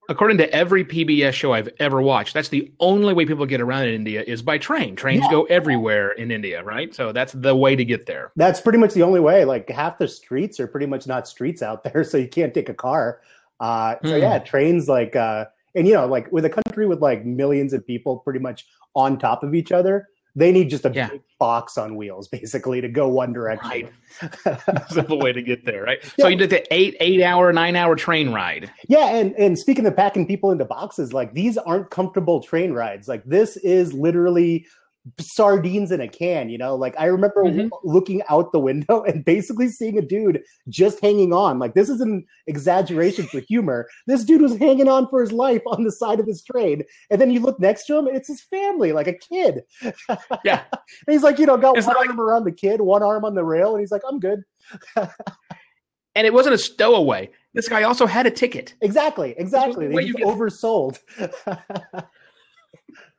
According 0.07 0.37
to 0.37 0.53
every 0.53 0.85
PBS 0.85 1.33
show 1.33 1.53
I've 1.53 1.69
ever 1.79 2.01
watched, 2.01 2.33
that's 2.33 2.49
the 2.49 2.71
only 2.79 3.13
way 3.13 3.25
people 3.25 3.45
get 3.45 3.59
around 3.61 3.87
in 3.87 3.95
India 3.95 4.23
is 4.25 4.41
by 4.41 4.57
train. 4.59 4.95
Trains 4.95 5.23
Yeah. 5.23 5.31
go 5.31 5.43
everywhere 5.45 6.11
in 6.11 6.29
India, 6.31 6.63
right? 6.63 6.93
So 6.93 7.11
that's 7.11 7.33
the 7.33 7.55
way 7.55 7.75
to 7.75 7.83
get 7.83 8.05
there. 8.05 8.31
That's 8.35 8.61
pretty 8.61 8.77
much 8.77 8.93
the 8.93 9.01
only 9.01 9.19
way. 9.19 9.45
Like 9.45 9.69
half 9.69 9.97
the 9.97 10.07
streets 10.07 10.59
are 10.59 10.67
pretty 10.67 10.85
much 10.85 11.07
not 11.07 11.27
streets 11.27 11.63
out 11.63 11.83
there, 11.83 12.03
so 12.09 12.17
you 12.17 12.27
can't 12.27 12.53
take 12.53 12.69
a 12.69 12.73
car. 12.73 13.21
Uh, 13.59 13.95
so 14.03 14.15
Hmm. 14.15 14.21
yeah, 14.21 14.39
trains 14.39 14.87
like, 14.87 15.15
uh, 15.15 15.45
and 15.73 15.87
you 15.87 15.93
know, 15.93 16.05
like 16.05 16.31
with 16.31 16.45
a 16.45 16.49
country 16.49 16.85
with 16.85 17.01
like 17.01 17.25
millions 17.25 17.73
of 17.73 17.85
people 17.85 18.17
pretty 18.17 18.39
much 18.39 18.65
on 18.95 19.17
top 19.17 19.43
of 19.43 19.55
each 19.55 19.71
other, 19.71 20.07
They 20.37 20.51
need 20.51 20.69
just 20.69 20.85
a 20.85 20.91
Yeah. 20.93 21.09
big 21.09 21.21
box 21.39 21.77
on 21.77 21.95
wheels, 21.95 22.27
basically, 22.27 22.81
to 22.81 22.89
go 22.89 23.07
one 23.07 23.31
direction. 23.33 23.87
Simple 24.89 25.19
way 25.19 25.31
to 25.33 25.41
get 25.41 25.65
there, 25.65 25.83
right? 25.83 25.99
So 26.19 26.27
you 26.27 26.35
did 26.35 26.49
the 26.49 26.65
eight 26.73 26.95
eight 26.99 27.21
hour 27.21 27.51
nine 27.53 27.75
hour 27.75 27.95
train 27.95 28.31
ride. 28.31 28.69
Yeah, 28.87 29.15
and 29.15 29.33
and 29.35 29.57
speaking 29.57 29.85
of 29.85 29.95
packing 29.95 30.27
people 30.27 30.51
into 30.51 30.65
boxes, 30.65 31.13
like 31.13 31.33
these 31.33 31.57
aren't 31.57 31.89
comfortable 31.89 32.41
train 32.41 32.73
rides. 32.73 33.07
Like 33.07 33.23
this 33.25 33.57
is 33.57 33.93
literally 33.93 34.65
sardines 35.19 35.91
in 35.91 36.01
a 36.01 36.07
can, 36.07 36.49
you 36.49 36.57
know? 36.57 36.75
Like 36.75 36.95
I 36.97 37.05
remember 37.05 37.43
Mhm. 37.43 37.69
looking 37.83 38.21
out 38.29 38.51
the 38.51 38.59
window 38.59 39.03
and 39.07 39.23
basically 39.23 39.67
seeing 39.67 39.97
a 39.97 40.01
dude 40.01 40.41
just 40.69 40.99
hanging 41.01 41.31
on. 41.33 41.59
Like 41.59 41.73
this 41.75 41.89
is 41.89 42.01
an 42.01 42.25
exaggeration 42.47 43.25
for 43.27 43.39
humor. 43.41 43.87
This 44.07 44.23
dude 44.23 44.41
was 44.41 44.55
hanging 44.57 44.87
on 44.87 45.07
for 45.09 45.21
his 45.21 45.31
life 45.31 45.61
on 45.67 45.83
the 45.83 45.91
side 45.91 46.19
of 46.19 46.25
this 46.25 46.43
train. 46.43 46.83
And 47.11 47.21
then 47.21 47.31
you 47.31 47.39
look 47.39 47.59
next 47.59 47.85
to 47.87 47.97
him 47.97 48.07
and 48.07 48.15
it's 48.17 48.27
his 48.27 48.41
family, 48.41 48.93
like 48.93 49.07
a 49.07 49.13
kid. 49.13 49.61
Yeah. 50.43 50.63
And 50.71 50.79
he's 51.09 51.23
like, 51.23 51.37
you 51.39 51.45
know, 51.45 51.57
got 51.57 51.77
It's 51.77 51.85
one 51.87 51.95
like- 51.95 52.09
arm 52.09 52.19
around 52.19 52.45
the 52.45 52.51
kid, 52.51 52.81
one 52.81 53.03
arm 53.03 53.25
on 53.25 53.35
the 53.35 53.43
rail, 53.43 53.71
and 53.75 53.79
he's 53.81 53.91
like, 53.91 54.03
I'm 54.09 54.19
good. 54.19 54.43
And 56.17 56.25
it 56.25 56.33
wasn't 56.33 56.55
a 56.55 56.57
stowaway. 56.57 57.29
This 57.53 57.67
guy 57.67 57.83
also 57.83 58.05
had 58.05 58.25
a 58.25 58.31
ticket. 58.31 58.73
Exactly, 58.79 59.35
exactly. 59.37 59.87
the 59.89 59.95
They 59.95 60.23
oversold. 60.23 60.97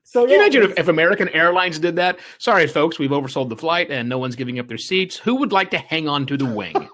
So 0.09 0.21
Can 0.23 0.31
you 0.31 0.37
imagine 0.37 0.63
if, 0.63 0.79
if 0.79 0.87
American 0.89 1.29
Airlines 1.31 1.81
did 1.81 1.97
that? 1.97 2.21
Sorry, 2.39 2.69
folks, 2.69 2.97
we've 2.97 3.11
oversold 3.11 3.49
the 3.49 3.57
flight 3.57 3.91
and 3.91 4.09
no 4.09 4.19
one's 4.19 4.37
giving 4.37 4.61
up 4.61 4.69
their 4.69 4.79
seats. 4.79 5.17
Who 5.17 5.35
would 5.35 5.51
like 5.51 5.71
to 5.73 5.79
hang 5.79 6.09
on 6.09 6.27
to 6.27 6.37
the 6.37 6.45
wing? 6.47 6.89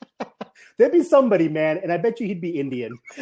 there'd 0.78 0.92
be 0.92 1.02
somebody, 1.02 1.48
man, 1.48 1.78
and 1.82 1.92
I 1.92 1.96
bet 1.96 2.20
you 2.20 2.28
he'd 2.28 2.40
be 2.40 2.50
Indian. 2.60 2.96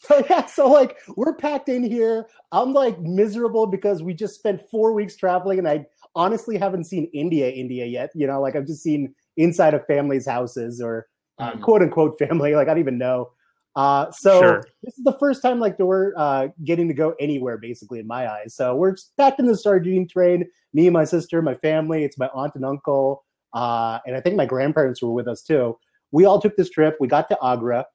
so 0.00 0.24
yeah, 0.30 0.46
so 0.46 0.68
like 0.70 0.96
we're 1.16 1.34
packed 1.34 1.68
in 1.68 1.82
here. 1.82 2.28
I'm 2.52 2.72
like 2.72 2.98
miserable 3.00 3.66
because 3.66 4.02
we 4.02 4.14
just 4.14 4.36
spent 4.36 4.62
four 4.70 4.92
weeks 4.92 5.16
traveling, 5.16 5.58
and 5.58 5.68
I 5.68 5.84
honestly 6.14 6.56
haven't 6.56 6.84
seen 6.84 7.10
India, 7.12 7.50
India 7.50 7.86
yet. 7.86 8.10
You 8.14 8.28
know, 8.28 8.40
like 8.40 8.54
I've 8.56 8.66
just 8.66 8.82
seen 8.82 9.14
inside 9.36 9.74
of 9.74 9.84
families' 9.86 10.26
houses 10.26 10.80
or 10.80 11.08
uh, 11.38 11.52
Mm. 11.52 11.62
quote 11.62 11.82
unquote 11.82 12.18
family. 12.18 12.54
Like 12.54 12.68
I 12.68 12.70
don't 12.72 12.80
even 12.80 12.98
know. 12.98 13.30
Uh, 13.78 14.10
so 14.10 14.40
Sure. 14.40 14.66
this 14.82 14.98
is 14.98 15.04
the 15.04 15.16
first 15.20 15.40
time 15.40 15.60
like 15.60 15.78
we're 15.78 16.12
uh, 16.16 16.48
getting 16.64 16.88
to 16.88 16.94
go 16.94 17.14
anywhere, 17.20 17.56
basically 17.58 18.00
in 18.00 18.08
my 18.08 18.28
eyes. 18.28 18.56
So 18.56 18.74
we're 18.74 18.96
packed 19.16 19.38
in 19.38 19.46
the 19.46 19.56
sardine 19.56 20.08
train. 20.08 20.44
Me 20.74 20.88
and 20.88 20.92
my 20.92 21.04
sister, 21.04 21.40
my 21.42 21.54
family. 21.54 22.02
It's 22.02 22.18
my 22.18 22.28
aunt 22.34 22.56
and 22.56 22.64
uncle, 22.64 23.24
uh, 23.54 24.00
and 24.04 24.16
I 24.16 24.20
think 24.20 24.34
my 24.34 24.46
grandparents 24.46 25.00
were 25.00 25.12
with 25.12 25.28
us 25.28 25.42
too. 25.42 25.78
We 26.10 26.24
all 26.24 26.40
took 26.40 26.56
this 26.56 26.70
trip. 26.70 26.96
We 26.98 27.06
got 27.06 27.28
to 27.28 27.38
Agra, 27.40 27.86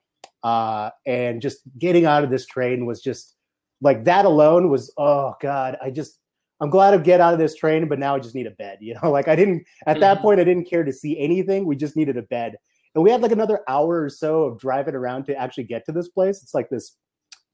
uh, 0.42 0.88
and 1.06 1.42
just 1.42 1.58
getting 1.78 2.06
out 2.06 2.24
of 2.24 2.30
this 2.30 2.46
train 2.46 2.86
was 2.86 3.02
just 3.02 3.34
like 3.82 4.04
that 4.04 4.24
alone 4.24 4.70
was 4.70 4.90
oh 4.96 5.34
god. 5.42 5.76
I 5.82 5.90
just 5.90 6.18
I'm 6.62 6.70
glad 6.70 6.92
to 6.92 6.98
get 6.98 7.20
out 7.20 7.34
of 7.34 7.38
this 7.38 7.56
train, 7.56 7.88
but 7.88 7.98
now 7.98 8.14
I 8.16 8.20
just 8.20 8.34
need 8.34 8.46
a 8.46 8.52
bed. 8.52 8.78
You 8.80 8.94
know, 9.02 9.10
like 9.18 9.28
I 9.28 9.36
didn't 9.36 9.64
at 9.86 10.00
that 10.00 10.18
Mhm. 10.18 10.22
point 10.22 10.40
I 10.40 10.44
didn't 10.44 10.64
care 10.70 10.82
to 10.84 10.92
see 10.94 11.18
anything. 11.18 11.66
We 11.66 11.76
just 11.76 11.94
needed 11.94 12.16
a 12.16 12.22
bed. 12.22 12.56
And 12.94 13.02
we 13.02 13.10
had 13.10 13.22
like 13.22 13.32
another 13.32 13.60
hour 13.68 14.02
or 14.02 14.08
so 14.08 14.44
of 14.44 14.58
driving 14.58 14.94
around 14.94 15.24
to 15.26 15.36
actually 15.36 15.64
get 15.64 15.84
to 15.86 15.92
this 15.92 16.08
place. 16.08 16.42
It's 16.42 16.54
like 16.54 16.70
this 16.70 16.96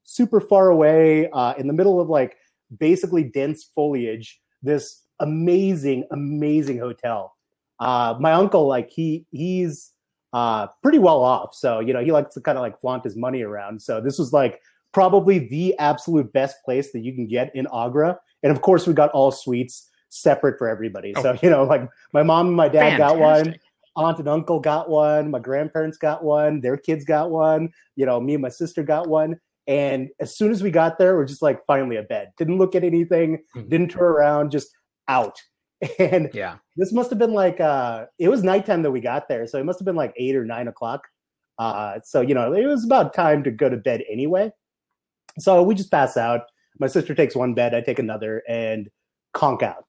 super 0.04 0.40
far 0.40 0.68
away 0.68 1.30
uh, 1.30 1.54
in 1.59 1.66
the 1.66 1.73
middle 1.73 2.00
of 2.00 2.09
like 2.09 2.37
basically 2.78 3.25
dense 3.25 3.70
foliage. 3.75 4.40
This 4.62 5.02
amazing, 5.20 6.04
amazing 6.11 6.78
hotel. 6.78 7.35
Uh, 7.78 8.14
my 8.20 8.32
uncle, 8.32 8.66
like 8.66 8.90
he 8.90 9.25
he's 9.30 9.92
uh, 10.35 10.66
pretty 10.82 10.99
well 10.99 11.23
off, 11.23 11.54
so 11.54 11.80
you 11.80 11.94
know 11.94 12.04
he 12.04 12.12
likes 12.12 12.35
to 12.35 12.40
kind 12.40 12.59
of 12.59 12.62
like 12.62 12.78
flaunt 12.78 13.04
his 13.04 13.16
money 13.16 13.42
around. 13.42 13.80
So 13.80 14.00
this 14.00 14.18
was 14.18 14.32
like 14.35 14.61
probably 14.92 15.38
the 15.49 15.78
absolute 15.78 16.30
best 16.32 16.56
place 16.64 16.92
that 16.92 17.00
you 17.00 17.14
can 17.14 17.26
get 17.26 17.54
in 17.54 17.66
Agra. 17.75 18.18
And 18.42 18.52
of 18.52 18.61
course, 18.61 18.87
we 18.87 18.92
got 18.92 19.11
all 19.11 19.30
suites 19.30 19.88
separate 20.11 20.59
for 20.59 20.68
everybody. 20.68 21.14
So 21.23 21.38
you 21.42 21.49
know, 21.49 21.64
like 21.64 21.88
my 22.12 22.23
mom 22.23 22.49
and 22.49 22.56
my 22.56 22.68
dad 22.68 22.99
got 22.99 23.18
one 23.18 23.44
Fantastic. 23.44 23.70
Aunt 24.00 24.19
and 24.19 24.28
uncle 24.28 24.61
got 24.61 24.88
one, 24.88 25.30
my 25.30 25.38
grandparents 25.38 25.99
got 25.99 26.25
one, 26.25 26.61
their 26.61 26.76
kids 26.76 27.04
got 27.04 27.30
one, 27.30 27.69
you 27.97 28.07
know, 28.07 28.19
me 28.21 28.35
and 28.35 28.42
my 28.42 28.49
sister 28.49 28.83
got 28.83 29.09
one. 29.09 29.38
And 29.66 30.09
as 30.21 30.37
soon 30.37 30.50
as 30.50 30.62
we 30.62 30.71
got 30.71 30.99
there, 30.99 31.16
we're 31.16 31.26
just 31.26 31.42
like, 31.42 31.61
finally 31.66 31.97
a 31.97 32.02
bed. 32.02 32.30
Didn't 32.38 32.59
look 32.59 32.75
at 32.75 32.83
anything, 32.83 33.45
Mhm. 33.54 33.69
didn't 33.69 33.90
turn 33.90 34.02
around, 34.04 34.50
just 34.50 34.69
out. 35.09 35.37
And 35.99 36.30
Yeah. 36.35 36.57
this 36.76 36.92
must 36.92 37.11
have 37.11 37.19
been 37.19 37.35
like 37.35 37.61
uh 37.61 38.07
it 38.19 38.28
was 38.28 38.42
nighttime 38.42 38.83
that 38.83 38.90
we 38.90 39.00
got 39.00 39.28
there, 39.28 39.47
so 39.47 39.59
it 39.61 39.64
must 39.64 39.78
have 39.80 39.87
been 39.87 39.97
like 40.04 40.12
eight 40.16 40.37
or 40.37 40.45
nine 40.45 40.69
o'clock. 40.69 41.02
Uh 41.59 42.00
so 42.04 42.21
you 42.23 42.35
know, 42.35 42.52
it 42.54 42.66
was 42.66 42.85
about 42.85 43.14
time 43.14 43.42
to 43.45 43.50
go 43.50 43.69
to 43.69 43.76
bed 43.76 44.02
anyway. 44.11 44.50
So 45.38 45.62
we 45.62 45.75
just 45.75 45.90
pass 45.90 46.16
out. 46.16 46.42
My 46.78 46.87
sister 46.88 47.14
takes 47.14 47.35
one 47.37 47.54
bed, 47.54 47.75
I 47.75 47.80
take 47.83 47.99
another, 47.99 48.42
and 48.49 48.88
conk 49.35 49.62
out. 49.62 49.85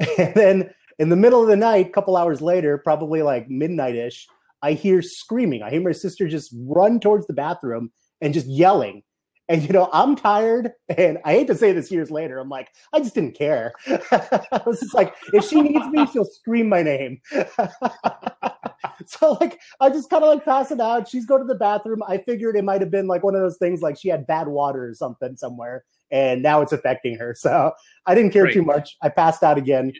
And 0.18 0.34
then 0.34 0.56
in 0.98 1.08
the 1.08 1.16
middle 1.16 1.42
of 1.42 1.48
the 1.48 1.56
night, 1.56 1.88
a 1.88 1.90
couple 1.92 2.16
hours 2.16 2.40
later, 2.40 2.78
probably 2.78 3.22
like 3.22 3.48
midnight 3.48 3.96
ish, 3.96 4.26
I 4.62 4.72
hear 4.72 5.02
screaming. 5.02 5.62
I 5.62 5.70
hear 5.70 5.80
my 5.82 5.92
sister 5.92 6.28
just 6.28 6.54
run 6.66 7.00
towards 7.00 7.26
the 7.26 7.32
bathroom 7.32 7.90
and 8.20 8.32
just 8.34 8.46
yelling. 8.46 9.02
And 9.48 9.62
you 9.62 9.70
know, 9.70 9.90
I'm 9.92 10.14
tired, 10.14 10.70
and 10.96 11.18
I 11.24 11.32
hate 11.32 11.48
to 11.48 11.54
say 11.56 11.72
this 11.72 11.90
years 11.90 12.10
later. 12.10 12.38
I'm 12.38 12.48
like, 12.48 12.68
I 12.92 13.00
just 13.00 13.14
didn't 13.14 13.36
care. 13.36 13.72
I 13.88 14.60
was 14.64 14.80
just 14.80 14.94
like, 14.94 15.14
if 15.32 15.44
she 15.44 15.60
needs 15.60 15.86
me, 15.88 16.06
she'll 16.06 16.24
scream 16.24 16.68
my 16.68 16.82
name. 16.82 17.20
so 19.06 19.32
like, 19.40 19.60
I 19.80 19.90
just 19.90 20.10
kind 20.10 20.22
of 20.22 20.30
like 20.30 20.44
pass 20.44 20.70
it 20.70 20.80
out. 20.80 21.08
She's 21.08 21.26
go 21.26 21.38
to 21.38 21.44
the 21.44 21.54
bathroom. 21.56 22.02
I 22.06 22.18
figured 22.18 22.56
it 22.56 22.64
might 22.64 22.80
have 22.80 22.90
been 22.90 23.08
like 23.08 23.22
one 23.24 23.34
of 23.34 23.40
those 23.42 23.58
things, 23.58 23.82
like 23.82 23.98
she 23.98 24.08
had 24.08 24.26
bad 24.26 24.48
water 24.48 24.88
or 24.88 24.94
something 24.94 25.36
somewhere, 25.36 25.84
and 26.10 26.42
now 26.42 26.60
it's 26.62 26.72
affecting 26.72 27.16
her. 27.18 27.34
So 27.36 27.72
I 28.06 28.14
didn't 28.14 28.30
care 28.32 28.44
Right. 28.44 28.54
too 28.54 28.62
much. 28.62 28.96
I 29.02 29.08
passed 29.08 29.42
out 29.42 29.58
again. 29.58 29.92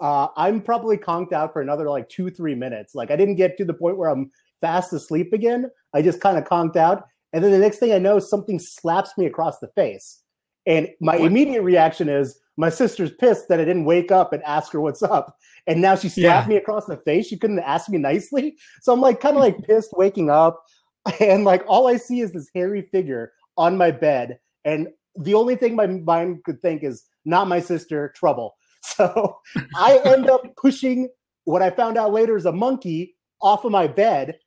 Uh, 0.00 0.28
I'm 0.36 0.60
probably 0.60 0.96
conked 0.96 1.32
out 1.32 1.52
for 1.52 1.60
another 1.60 1.88
like 1.88 2.08
two, 2.08 2.30
three 2.30 2.54
minutes. 2.54 2.94
Like 2.94 3.10
I 3.10 3.16
didn't 3.16 3.36
get 3.36 3.56
to 3.58 3.64
the 3.64 3.74
point 3.74 3.98
where 3.98 4.08
I'm 4.10 4.30
fast 4.60 4.92
asleep 4.92 5.32
again. 5.32 5.70
I 5.94 6.02
just 6.02 6.20
kind 6.20 6.38
of 6.38 6.44
conked 6.44 6.76
out. 6.76 7.04
And 7.32 7.44
then 7.44 7.50
the 7.52 7.58
next 7.58 7.78
thing 7.78 7.92
I 7.92 7.98
know, 7.98 8.18
something 8.18 8.58
slaps 8.58 9.16
me 9.16 9.26
across 9.26 9.58
the 9.58 9.68
face. 9.76 10.22
And 10.66 10.88
my 11.00 11.16
immediate 11.16 11.62
reaction 11.62 12.08
is 12.08 12.38
my 12.56 12.68
sister's 12.70 13.10
pissed 13.12 13.48
that 13.48 13.60
I 13.60 13.64
didn't 13.64 13.84
wake 13.86 14.10
up 14.12 14.32
and 14.32 14.42
ask 14.42 14.72
her 14.72 14.80
what's 14.80 15.02
up. 15.02 15.36
And 15.66 15.80
now 15.80 15.96
she 15.96 16.08
slapped 16.08 16.46
Yeah. 16.46 16.48
me 16.48 16.56
across 16.56 16.86
the 16.86 16.96
face. 16.98 17.26
She 17.26 17.38
couldn't 17.38 17.60
ask 17.60 17.88
me 17.88 17.98
nicely. 17.98 18.56
So 18.82 18.92
I'm 18.92 19.00
like 19.00 19.20
kind 19.20 19.36
of 19.36 19.40
like 19.40 19.62
pissed 19.66 19.92
waking 19.96 20.30
up. 20.30 20.62
And 21.18 21.44
like 21.44 21.64
all 21.66 21.86
I 21.88 21.96
see 21.96 22.20
is 22.20 22.32
this 22.32 22.50
hairy 22.54 22.82
figure 22.92 23.32
on 23.56 23.78
my 23.78 23.90
bed. 23.90 24.38
And 24.66 24.88
the 25.16 25.32
only 25.32 25.56
thing 25.56 25.74
my 25.74 25.86
mind 25.86 26.44
could 26.44 26.60
think 26.60 26.82
is 26.84 27.04
not 27.24 27.48
my 27.48 27.58
sister, 27.60 28.12
trouble. 28.14 28.54
So 28.96 29.38
I 29.76 30.00
end 30.04 30.28
up 30.28 30.42
pushing 30.56 31.08
what 31.44 31.62
I 31.62 31.70
found 31.70 31.96
out 31.96 32.12
later 32.12 32.36
is 32.36 32.46
a 32.46 32.52
monkey 32.52 33.16
off 33.40 33.64
of 33.64 33.72
my 33.72 33.86
bed 33.86 34.38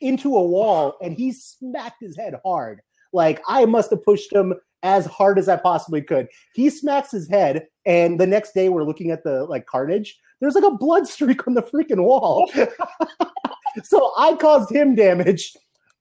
into 0.00 0.36
a 0.36 0.42
wall, 0.42 0.96
and 1.00 1.14
he 1.14 1.32
smacked 1.32 2.00
his 2.00 2.16
head 2.16 2.34
hard. 2.44 2.80
Like 3.12 3.40
I 3.48 3.64
must 3.64 3.90
have 3.90 4.04
pushed 4.04 4.32
him 4.32 4.54
as 4.82 5.06
hard 5.06 5.38
as 5.38 5.48
I 5.48 5.56
possibly 5.56 6.02
could. 6.02 6.26
He 6.54 6.68
smacks 6.70 7.10
his 7.10 7.28
head, 7.28 7.66
and 7.86 8.18
the 8.20 8.26
next 8.26 8.52
day 8.52 8.68
we're 8.68 8.84
looking 8.84 9.10
at 9.10 9.22
the 9.24 9.44
like 9.44 9.66
carnage. 9.66 10.18
There's 10.40 10.54
like 10.54 10.64
a 10.64 10.76
blood 10.76 11.06
streak 11.08 11.46
on 11.46 11.54
the 11.54 11.62
freaking 11.62 12.02
wall. 12.02 12.50
so 13.84 14.12
I 14.18 14.34
caused 14.34 14.70
him 14.70 14.94
damage. 14.94 15.54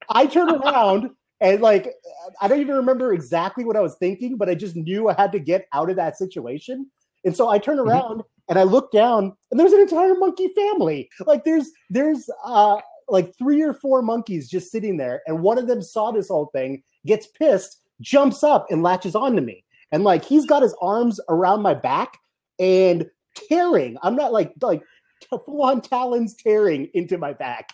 I 0.09 0.25
turn 0.25 0.49
around 0.49 1.11
and 1.41 1.61
like 1.61 1.93
I 2.41 2.47
don't 2.47 2.61
even 2.61 2.75
remember 2.75 3.13
exactly 3.13 3.65
what 3.65 3.75
I 3.75 3.81
was 3.81 3.95
thinking, 3.95 4.37
but 4.37 4.49
I 4.49 4.55
just 4.55 4.75
knew 4.75 5.09
I 5.09 5.13
had 5.13 5.31
to 5.33 5.39
get 5.39 5.67
out 5.73 5.89
of 5.89 5.95
that 5.97 6.17
situation. 6.17 6.89
And 7.23 7.35
so 7.35 7.49
I 7.49 7.59
turn 7.59 7.79
around 7.79 8.23
and 8.49 8.57
I 8.57 8.63
look 8.63 8.91
down, 8.91 9.35
and 9.49 9.59
there's 9.59 9.73
an 9.73 9.81
entire 9.81 10.15
monkey 10.15 10.49
family. 10.55 11.09
Like 11.25 11.43
there's 11.43 11.71
there's 11.89 12.29
uh 12.43 12.81
like 13.07 13.35
three 13.37 13.61
or 13.61 13.73
four 13.73 14.01
monkeys 14.01 14.49
just 14.49 14.71
sitting 14.71 14.97
there, 14.97 15.21
and 15.27 15.41
one 15.41 15.57
of 15.57 15.67
them 15.67 15.81
saw 15.81 16.11
this 16.11 16.29
whole 16.29 16.49
thing, 16.53 16.83
gets 17.05 17.27
pissed, 17.27 17.77
jumps 17.99 18.43
up, 18.43 18.67
and 18.69 18.83
latches 18.83 19.15
onto 19.15 19.41
me. 19.41 19.63
And 19.91 20.03
like 20.03 20.23
he's 20.25 20.45
got 20.45 20.63
his 20.63 20.75
arms 20.81 21.19
around 21.29 21.61
my 21.61 21.73
back 21.73 22.17
and 22.59 23.09
tearing. 23.35 23.97
I'm 24.01 24.15
not 24.15 24.31
like 24.31 24.53
like 24.61 24.81
full 25.29 25.61
on 25.61 25.81
talons 25.81 26.35
tearing 26.35 26.89
into 26.93 27.17
my 27.17 27.33
back. 27.33 27.69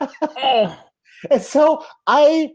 Oh, 0.00 0.78
And 1.30 1.42
so 1.42 1.84
I 2.06 2.52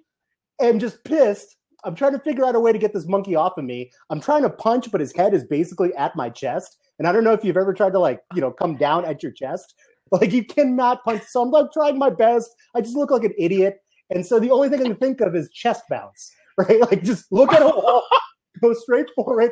am 0.61 0.79
just 0.79 1.03
pissed. 1.03 1.55
I'm 1.87 1.95
trying 1.95 2.11
to 2.11 2.19
figure 2.19 2.45
out 2.45 2.53
a 2.53 2.59
way 2.59 2.73
to 2.73 2.77
get 2.77 2.93
this 2.93 3.07
monkey 3.07 3.33
off 3.33 3.57
of 3.57 3.63
me. 3.63 3.91
I'm 4.09 4.19
trying 4.19 4.41
to 4.41 4.49
punch, 4.49 4.91
but 4.91 4.99
his 4.99 5.15
head 5.15 5.33
is 5.33 5.45
basically 5.45 5.95
at 5.95 6.17
my 6.17 6.29
chest. 6.29 6.77
And 6.99 7.07
I 7.07 7.13
don't 7.13 7.23
know 7.23 7.31
if 7.31 7.45
you've 7.45 7.55
ever 7.55 7.73
tried 7.73 7.93
to 7.93 7.99
like, 7.99 8.19
you 8.35 8.41
know, 8.41 8.51
come 8.51 8.75
down 8.75 9.05
at 9.05 9.23
your 9.23 9.31
chest. 9.31 9.73
Like 10.09 10.31
you 10.31 10.45
cannot 10.45 11.03
punch. 11.03 11.23
So 11.27 11.41
I'm 11.41 11.51
like 11.51 11.69
trying 11.73 11.97
my 11.97 12.09
best. 12.09 12.49
I 12.73 12.79
just 12.79 12.95
look 12.95 13.11
like 13.11 13.25
an 13.25 13.33
idiot. 13.37 13.79
And 14.09 14.25
so 14.25 14.39
the 14.39 14.51
only 14.51 14.69
thing 14.69 14.79
I 14.79 14.83
can 14.85 14.95
think 14.95 15.19
of 15.19 15.35
is 15.35 15.49
chest 15.49 15.83
bounce, 15.89 16.31
right? 16.57 16.79
Like 16.79 17.03
just 17.03 17.29
look 17.29 17.51
at 17.51 17.61
a 17.61 17.65
wall, 17.65 18.07
go 18.61 18.71
straight 18.71 19.07
for 19.17 19.41
it, 19.41 19.51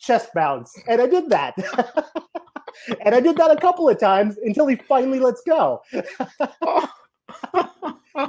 chest 0.00 0.30
bounce. 0.34 0.74
And 0.88 1.00
I 1.00 1.06
did 1.06 1.30
that. 1.30 1.54
and 3.06 3.14
I 3.14 3.20
did 3.20 3.36
that 3.36 3.52
a 3.52 3.56
couple 3.60 3.88
of 3.88 4.00
times 4.00 4.38
until 4.38 4.66
he 4.66 4.74
finally 4.74 5.20
lets 5.20 5.40
go. 5.46 5.80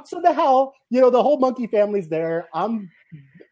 so 0.05 0.21
the 0.21 0.31
hell, 0.31 0.75
you 0.91 1.01
know, 1.01 1.09
the 1.09 1.23
whole 1.23 1.39
monkey 1.39 1.65
family's 1.65 2.07
there. 2.07 2.49
I'm 2.53 2.87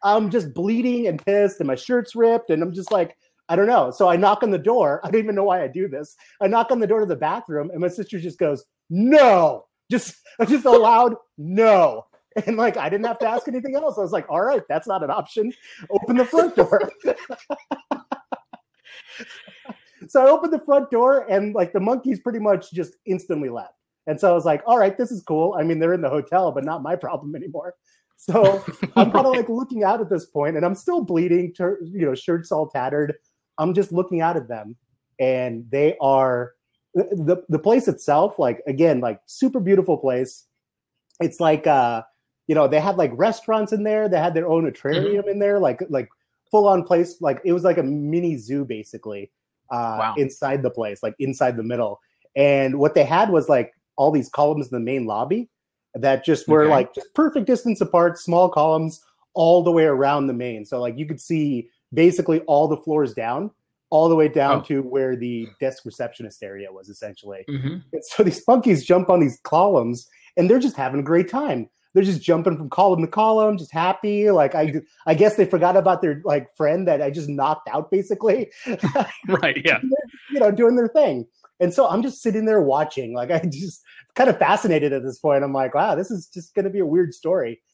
I'm 0.02 0.30
just 0.30 0.52
bleeding 0.54 1.06
and 1.06 1.24
pissed, 1.24 1.60
and 1.60 1.66
my 1.66 1.74
shirt's 1.74 2.14
ripped, 2.14 2.50
and 2.50 2.62
I'm 2.62 2.72
just 2.72 2.90
like, 2.90 3.16
I 3.48 3.56
don't 3.56 3.66
know. 3.66 3.90
So 3.90 4.08
I 4.08 4.16
knock 4.16 4.42
on 4.42 4.50
the 4.50 4.58
door. 4.58 5.00
I 5.04 5.10
don't 5.10 5.22
even 5.22 5.34
know 5.34 5.44
why 5.44 5.62
I 5.62 5.68
do 5.68 5.88
this. 5.88 6.16
I 6.40 6.46
knock 6.48 6.70
on 6.70 6.80
the 6.80 6.86
door 6.86 7.00
to 7.00 7.06
the 7.06 7.16
bathroom, 7.16 7.70
and 7.70 7.80
my 7.80 7.88
sister 7.88 8.18
just 8.18 8.38
goes, 8.38 8.64
"No!" 8.90 9.66
Just 9.90 10.16
just 10.48 10.64
a 10.64 10.70
loud 10.70 11.14
no. 11.38 12.06
And 12.46 12.56
like 12.56 12.78
I 12.78 12.88
didn't 12.88 13.04
have 13.06 13.18
to 13.18 13.28
ask 13.28 13.46
anything 13.46 13.76
else. 13.76 13.98
I 13.98 14.00
was 14.00 14.12
like, 14.12 14.26
"All 14.30 14.40
right, 14.40 14.62
that's 14.68 14.88
not 14.88 15.04
an 15.04 15.10
option. 15.10 15.52
Open 15.90 16.16
the 16.16 16.24
front 16.24 16.56
door." 16.56 16.90
so 20.08 20.24
I 20.24 20.30
opened 20.30 20.52
the 20.52 20.64
front 20.64 20.90
door, 20.90 21.26
and 21.30 21.54
like 21.54 21.72
the 21.74 21.80
monkeys 21.80 22.20
pretty 22.20 22.38
much 22.38 22.72
just 22.72 22.94
instantly 23.04 23.50
left. 23.50 23.74
And 24.06 24.18
so 24.18 24.30
I 24.30 24.32
was 24.32 24.46
like, 24.46 24.62
"All 24.66 24.78
right, 24.78 24.96
this 24.96 25.12
is 25.12 25.22
cool. 25.22 25.54
I 25.58 25.62
mean, 25.62 25.78
they're 25.78 25.92
in 25.92 26.00
the 26.00 26.08
hotel, 26.08 26.52
but 26.52 26.64
not 26.64 26.82
my 26.82 26.96
problem 26.96 27.36
anymore." 27.36 27.74
So 28.24 28.64
I'm 28.94 29.10
kind 29.10 29.26
of 29.26 29.34
like 29.34 29.48
looking 29.48 29.82
out 29.82 30.00
at 30.00 30.08
this 30.08 30.26
point, 30.26 30.56
and 30.56 30.64
I'm 30.64 30.76
still 30.76 31.02
bleeding. 31.02 31.52
Tur- 31.52 31.80
you 31.82 32.06
know, 32.06 32.14
shirts 32.14 32.52
all 32.52 32.68
tattered. 32.68 33.14
I'm 33.58 33.74
just 33.74 33.90
looking 33.90 34.20
out 34.20 34.36
at 34.36 34.46
them, 34.46 34.76
and 35.18 35.66
they 35.72 35.96
are 36.00 36.52
the 36.94 37.42
the 37.48 37.58
place 37.58 37.88
itself. 37.88 38.38
Like 38.38 38.62
again, 38.68 39.00
like 39.00 39.20
super 39.26 39.58
beautiful 39.58 39.98
place. 39.98 40.46
It's 41.20 41.40
like 41.40 41.66
uh, 41.66 42.02
you 42.46 42.54
know, 42.54 42.68
they 42.68 42.78
had 42.78 42.96
like 42.96 43.10
restaurants 43.14 43.72
in 43.72 43.82
there. 43.82 44.08
They 44.08 44.18
had 44.18 44.34
their 44.34 44.48
own 44.48 44.68
aquarium 44.68 45.26
in 45.28 45.40
there, 45.40 45.58
like 45.58 45.82
like 45.88 46.08
full 46.48 46.68
on 46.68 46.84
place. 46.84 47.20
Like 47.20 47.40
it 47.44 47.52
was 47.52 47.64
like 47.64 47.78
a 47.78 47.82
mini 47.82 48.36
zoo 48.36 48.64
basically 48.64 49.32
uh, 49.72 49.96
Wow. 49.98 50.14
inside 50.16 50.62
the 50.62 50.70
place, 50.70 51.02
like 51.02 51.16
inside 51.18 51.56
the 51.56 51.64
middle. 51.64 51.98
And 52.36 52.78
what 52.78 52.94
they 52.94 53.04
had 53.04 53.30
was 53.30 53.48
like 53.48 53.72
all 53.96 54.12
these 54.12 54.28
columns 54.28 54.68
in 54.70 54.78
the 54.78 54.84
main 54.84 55.06
lobby 55.06 55.48
that 55.94 56.24
just 56.24 56.48
were 56.48 56.62
Okay. 56.62 56.70
like 56.70 56.94
just 56.94 57.12
perfect 57.14 57.46
distance 57.46 57.80
apart, 57.80 58.18
small 58.18 58.48
columns 58.48 59.04
all 59.34 59.62
the 59.62 59.72
way 59.72 59.84
around 59.84 60.26
the 60.26 60.32
main. 60.32 60.64
So 60.64 60.80
like 60.80 60.98
you 60.98 61.06
could 61.06 61.20
see 61.20 61.68
basically 61.92 62.40
all 62.40 62.68
the 62.68 62.76
floors 62.76 63.12
down, 63.14 63.50
all 63.90 64.08
the 64.08 64.16
way 64.16 64.28
down 64.28 64.58
Oh. 64.60 64.62
to 64.64 64.82
where 64.82 65.16
the 65.16 65.48
desk 65.60 65.84
receptionist 65.84 66.42
area 66.42 66.72
was 66.72 66.88
essentially. 66.88 67.44
hmm 67.48 67.76
And 67.92 68.04
so 68.04 68.22
these 68.22 68.42
monkeys 68.48 68.84
jump 68.84 69.10
on 69.10 69.20
these 69.20 69.38
columns 69.42 70.08
and 70.36 70.48
they're 70.48 70.58
just 70.58 70.76
having 70.76 71.00
a 71.00 71.04
great 71.04 71.28
time. 71.28 71.68
They're 71.94 72.02
just 72.02 72.22
jumping 72.22 72.56
from 72.56 72.70
column 72.70 73.02
to 73.02 73.06
column, 73.06 73.58
just 73.58 73.70
happy. 73.70 74.30
Like 74.30 74.54
I, 74.54 74.80
I 75.06 75.12
guess 75.14 75.36
they 75.36 75.44
forgot 75.44 75.76
about 75.76 76.00
their 76.00 76.22
like 76.24 76.48
friend 76.56 76.88
that 76.88 77.02
I 77.02 77.10
just 77.10 77.28
knocked 77.28 77.68
out, 77.68 77.90
basically. 77.90 78.50
Right. 79.28 79.60
Yeah. 79.62 79.80
you 80.30 80.40
know, 80.40 80.50
doing 80.50 80.74
their 80.74 80.88
thing. 80.88 81.26
And 81.62 81.72
so 81.72 81.88
I'm 81.88 82.02
just 82.02 82.20
sitting 82.20 82.44
there 82.44 82.60
watching. 82.60 83.14
Like 83.14 83.30
I 83.30 83.38
just 83.50 83.82
kind 84.16 84.28
of 84.28 84.38
fascinated 84.38 84.92
at 84.92 85.04
this 85.04 85.18
point. 85.20 85.44
I'm 85.44 85.52
like, 85.52 85.74
wow, 85.74 85.94
this 85.94 86.10
is 86.10 86.26
just 86.26 86.54
going 86.54 86.64
to 86.64 86.70
be 86.70 86.80
a 86.80 86.86
weird 86.86 87.14
story. 87.14 87.62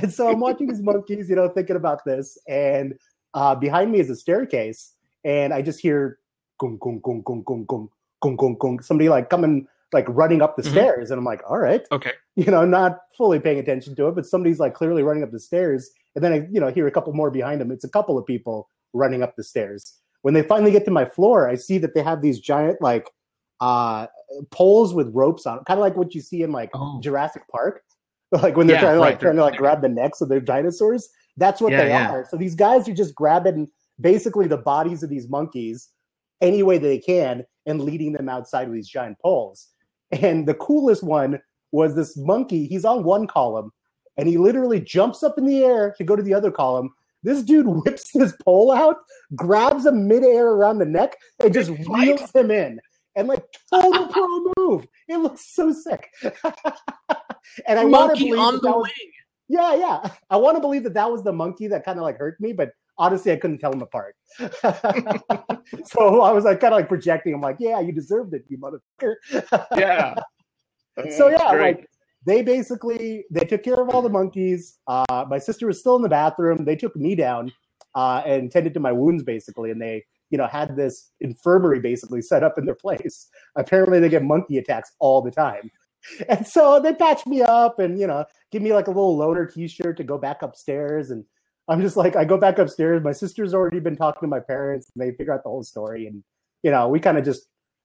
And 0.00 0.12
so 0.14 0.30
I'm 0.30 0.38
watching 0.38 0.68
these 0.68 0.80
monkeys, 0.80 1.28
you 1.28 1.34
know, 1.34 1.48
thinking 1.48 1.74
about 1.74 2.04
this. 2.04 2.38
And 2.46 2.94
uh, 3.34 3.56
behind 3.56 3.90
me 3.90 3.98
is 3.98 4.08
a 4.08 4.14
staircase, 4.14 4.94
and 5.24 5.52
I 5.52 5.62
just 5.62 5.80
hear 5.80 6.20
gung 6.62 6.78
gung 6.78 7.00
gung 7.00 7.24
gung 7.24 7.42
gung 7.42 7.66
gung 7.66 7.88
gung 8.22 8.36
gung 8.36 8.56
gung. 8.56 8.84
Somebody 8.84 9.08
like 9.08 9.30
coming, 9.30 9.66
like 9.92 10.06
running 10.08 10.42
up 10.42 10.54
the 10.56 10.62
Mhm. 10.62 10.70
stairs, 10.70 11.10
and 11.10 11.18
I'm 11.18 11.24
like, 11.24 11.42
all 11.50 11.58
right, 11.58 11.82
Okay. 11.90 12.12
you 12.36 12.44
know, 12.52 12.64
not 12.64 13.00
fully 13.18 13.40
paying 13.40 13.58
attention 13.58 13.96
to 13.96 14.06
it, 14.06 14.14
but 14.14 14.26
somebody's 14.26 14.60
like 14.60 14.74
clearly 14.74 15.02
running 15.02 15.24
up 15.24 15.32
the 15.32 15.40
stairs. 15.40 15.90
And 16.14 16.22
then 16.22 16.32
I, 16.32 16.46
you 16.52 16.60
know, 16.60 16.68
hear 16.68 16.86
a 16.86 16.92
couple 16.92 17.12
more 17.12 17.32
behind 17.32 17.60
them. 17.60 17.72
It's 17.72 17.82
a 17.84 17.90
couple 17.90 18.16
of 18.16 18.24
people 18.24 18.68
running 18.92 19.24
up 19.24 19.34
the 19.34 19.42
stairs. 19.42 19.98
When 20.22 20.34
they 20.34 20.42
finally 20.42 20.70
get 20.70 20.84
to 20.84 20.92
my 20.92 21.04
floor, 21.04 21.48
I 21.48 21.56
see 21.56 21.78
that 21.78 21.94
they 21.94 22.02
have 22.04 22.22
these 22.22 22.38
giant 22.38 22.80
like 22.80 23.10
uh 23.60 24.06
poles 24.50 24.94
with 24.94 25.10
ropes 25.14 25.46
on, 25.46 25.62
kind 25.64 25.78
of 25.78 25.82
like 25.82 25.96
what 25.96 26.14
you 26.14 26.20
see 26.20 26.42
in 26.42 26.52
like 26.52 26.70
Oh. 26.74 27.00
Jurassic 27.02 27.42
Park. 27.50 27.82
Like 28.32 28.56
when 28.56 28.68
they're 28.68 28.76
Yeah, 28.76 28.82
trying 28.82 28.94
to 28.94 29.00
like 29.00 29.14
right. 29.14 29.20
trying 29.20 29.36
to 29.36 29.42
like 29.42 29.56
grab 29.56 29.82
the 29.82 29.88
necks 29.88 30.20
of 30.20 30.28
their 30.28 30.38
dinosaurs. 30.40 31.08
That's 31.36 31.60
what 31.60 31.72
Yeah, 31.72 31.82
they 31.82 31.88
yeah. 31.88 32.10
are. 32.12 32.26
So 32.30 32.36
these 32.36 32.54
guys 32.54 32.88
are 32.88 32.94
just 32.94 33.12
grabbing 33.16 33.68
basically 34.00 34.46
the 34.46 34.56
bodies 34.58 35.02
of 35.02 35.10
these 35.10 35.28
monkeys 35.28 35.88
any 36.40 36.62
way 36.62 36.78
they 36.78 36.98
can 36.98 37.44
and 37.66 37.82
leading 37.82 38.12
them 38.12 38.28
outside 38.28 38.68
with 38.68 38.76
these 38.76 38.88
giant 38.88 39.18
poles. 39.18 39.68
And 40.12 40.46
the 40.46 40.54
coolest 40.54 41.02
one 41.02 41.40
was 41.72 41.96
this 41.96 42.16
monkey. 42.16 42.66
He's 42.66 42.84
on 42.84 43.02
one 43.02 43.26
column 43.26 43.72
and 44.16 44.28
he 44.28 44.38
literally 44.38 44.80
jumps 44.80 45.24
up 45.24 45.36
in 45.36 45.44
the 45.44 45.64
air 45.64 45.92
to 45.98 46.04
go 46.04 46.14
to 46.14 46.22
the 46.22 46.34
other 46.34 46.52
column. 46.52 46.92
This 47.24 47.42
dude 47.42 47.66
whips 47.84 48.12
his 48.12 48.32
pole 48.44 48.70
out, 48.70 48.96
grabs 49.34 49.86
him 49.86 50.06
midair 50.06 50.46
around 50.46 50.78
the 50.78 50.86
neck, 50.86 51.16
and 51.40 51.52
just 51.52 51.70
reels 51.88 52.30
him 52.32 52.50
in. 52.52 52.80
And 53.20 53.28
like 53.28 53.44
total 53.68 54.06
pro 54.06 54.26
move. 54.56 54.86
It 55.06 55.18
looks 55.18 55.54
so 55.54 55.72
sick. 55.72 56.08
and 57.66 57.78
I 57.78 57.84
want 57.84 58.16
to 58.16 58.24
believe 58.24 58.38
on 58.38 58.54
that 58.54 58.62
the 58.62 58.68
that 58.68 58.76
was- 58.78 58.90
wing. 58.98 59.12
yeah, 59.48 59.74
yeah. 59.74 60.10
I 60.30 60.38
want 60.38 60.56
to 60.56 60.60
believe 60.60 60.84
that 60.84 60.94
that 60.94 61.10
was 61.10 61.22
the 61.22 61.32
monkey 61.32 61.66
that 61.66 61.84
kind 61.84 61.98
of 61.98 62.02
like 62.02 62.16
hurt 62.16 62.40
me, 62.40 62.54
but 62.54 62.70
honestly, 62.96 63.30
I 63.30 63.36
couldn't 63.36 63.58
tell 63.58 63.70
them 63.72 63.82
apart. 63.82 64.16
so 64.38 66.22
I 66.22 66.32
was 66.32 66.44
like 66.44 66.60
kind 66.60 66.72
of 66.72 66.78
like 66.78 66.88
projecting. 66.88 67.34
I'm 67.34 67.42
like, 67.42 67.56
yeah, 67.60 67.78
you 67.80 67.92
deserved 67.92 68.32
it, 68.32 68.44
you 68.48 68.56
motherfucker. 68.56 69.16
Yeah. 69.76 70.14
so 71.10 71.28
yeah, 71.28 71.50
great. 71.52 71.76
like 71.76 71.90
they 72.26 72.40
basically 72.42 73.24
they 73.30 73.44
took 73.44 73.62
care 73.62 73.80
of 73.82 73.90
all 73.90 74.00
the 74.00 74.08
monkeys. 74.08 74.78
Uh, 74.86 75.26
my 75.28 75.38
sister 75.38 75.66
was 75.66 75.78
still 75.78 75.96
in 75.96 76.02
the 76.02 76.08
bathroom. 76.08 76.64
They 76.64 76.76
took 76.76 76.96
me 76.96 77.14
down 77.14 77.52
uh, 77.94 78.22
and 78.24 78.50
tended 78.50 78.72
to 78.74 78.80
my 78.80 78.92
wounds 78.92 79.22
basically, 79.22 79.70
and 79.70 79.80
they 79.80 80.04
you 80.30 80.38
know 80.38 80.46
had 80.46 80.76
this 80.76 81.10
infirmary 81.20 81.80
basically 81.80 82.22
set 82.22 82.42
up 82.42 82.58
in 82.58 82.64
their 82.64 82.74
place. 82.74 83.28
Apparently, 83.56 84.00
they 84.00 84.08
get 84.08 84.22
monkey 84.22 84.58
attacks 84.58 84.92
all 84.98 85.20
the 85.20 85.30
time. 85.30 85.70
And 86.28 86.46
so 86.46 86.80
they 86.80 86.94
patched 86.94 87.26
me 87.26 87.42
up 87.42 87.78
and, 87.78 87.98
you 87.98 88.06
know, 88.06 88.24
give 88.50 88.62
me 88.62 88.72
like 88.72 88.86
a 88.86 88.90
little 88.90 89.18
loaner 89.18 89.52
t 89.52 89.68
shirt 89.68 89.96
to 89.98 90.04
go 90.04 90.18
back 90.18 90.42
upstairs. 90.42 91.10
And 91.10 91.24
I'm 91.68 91.80
just 91.80 91.96
like, 91.96 92.16
I 92.16 92.24
go 92.24 92.38
back 92.38 92.58
upstairs. 92.58 93.02
My 93.02 93.12
sister's 93.12 93.54
already 93.54 93.80
been 93.80 93.96
talking 93.96 94.22
to 94.22 94.26
my 94.26 94.40
parents 94.40 94.90
and 94.94 95.02
they 95.02 95.14
figure 95.16 95.32
out 95.32 95.42
the 95.42 95.50
whole 95.50 95.62
story. 95.62 96.06
And, 96.06 96.24
you 96.62 96.70
know, 96.70 96.88
we 96.88 97.00
kind 97.00 97.18
of 97.18 97.24
just, 97.24 97.42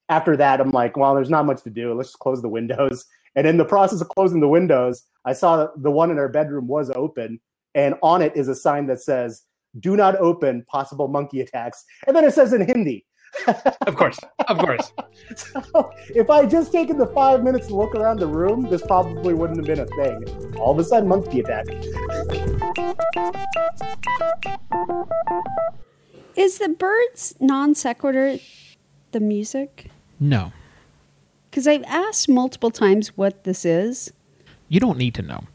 after 0.09 0.37
that, 0.37 0.61
I'm 0.61 0.71
like, 0.71 0.97
well, 0.97 1.15
there's 1.15 1.29
not 1.29 1.45
much 1.45 1.63
to 1.63 1.69
do. 1.69 1.93
Let's 1.93 2.09
just 2.09 2.19
close 2.19 2.41
the 2.41 2.49
windows. 2.49 3.05
And 3.35 3.45
in 3.45 3.57
the 3.57 3.65
process 3.65 4.01
of 4.01 4.07
closing 4.09 4.39
the 4.39 4.47
windows, 4.47 5.03
I 5.25 5.33
saw 5.33 5.67
the 5.75 5.91
one 5.91 6.09
in 6.09 6.17
our 6.17 6.29
bedroom 6.29 6.67
was 6.67 6.89
open. 6.91 7.39
And 7.73 7.95
on 8.01 8.21
it 8.21 8.37
is 8.37 8.47
a 8.47 8.55
sign 8.55 8.87
that 8.87 9.01
says, 9.01 9.43
do 9.79 9.95
not 9.95 10.15
open 10.17 10.63
possible 10.67 11.07
monkey 11.07 11.41
attacks. 11.41 11.83
And 12.07 12.15
then 12.15 12.23
it 12.23 12.33
says 12.33 12.53
in 12.53 12.61
Hindi. 12.65 13.05
Of 13.81 13.95
course. 13.95 14.19
Of 14.47 14.57
course. 14.59 14.91
So 15.73 15.91
if 16.09 16.29
I 16.29 16.41
had 16.41 16.49
just 16.49 16.71
taken 16.71 16.97
the 16.97 17.07
five 17.07 17.43
minutes 17.43 17.67
to 17.67 17.75
look 17.75 17.95
around 17.95 18.19
the 18.19 18.27
room, 18.27 18.67
this 18.69 18.81
probably 18.81 19.33
wouldn't 19.33 19.57
have 19.57 19.65
been 19.65 19.79
a 19.79 19.87
thing. 20.03 20.55
All 20.57 20.71
of 20.71 20.79
a 20.79 20.83
sudden, 20.83 21.09
monkey 21.09 21.39
attack. 21.39 21.65
Is 26.35 26.59
the 26.59 26.69
birds 26.69 27.35
non 27.39 27.73
sequitur 27.75 28.37
the 29.11 29.19
music? 29.19 29.89
No. 30.19 30.51
Because 31.49 31.67
I've 31.67 31.83
asked 31.83 32.29
multiple 32.29 32.71
times 32.71 33.17
what 33.17 33.43
this 33.45 33.65
is. 33.65 34.11
You 34.69 34.79
don't 34.79 34.97
need 34.97 35.15
to 35.15 35.21
know. 35.21 35.45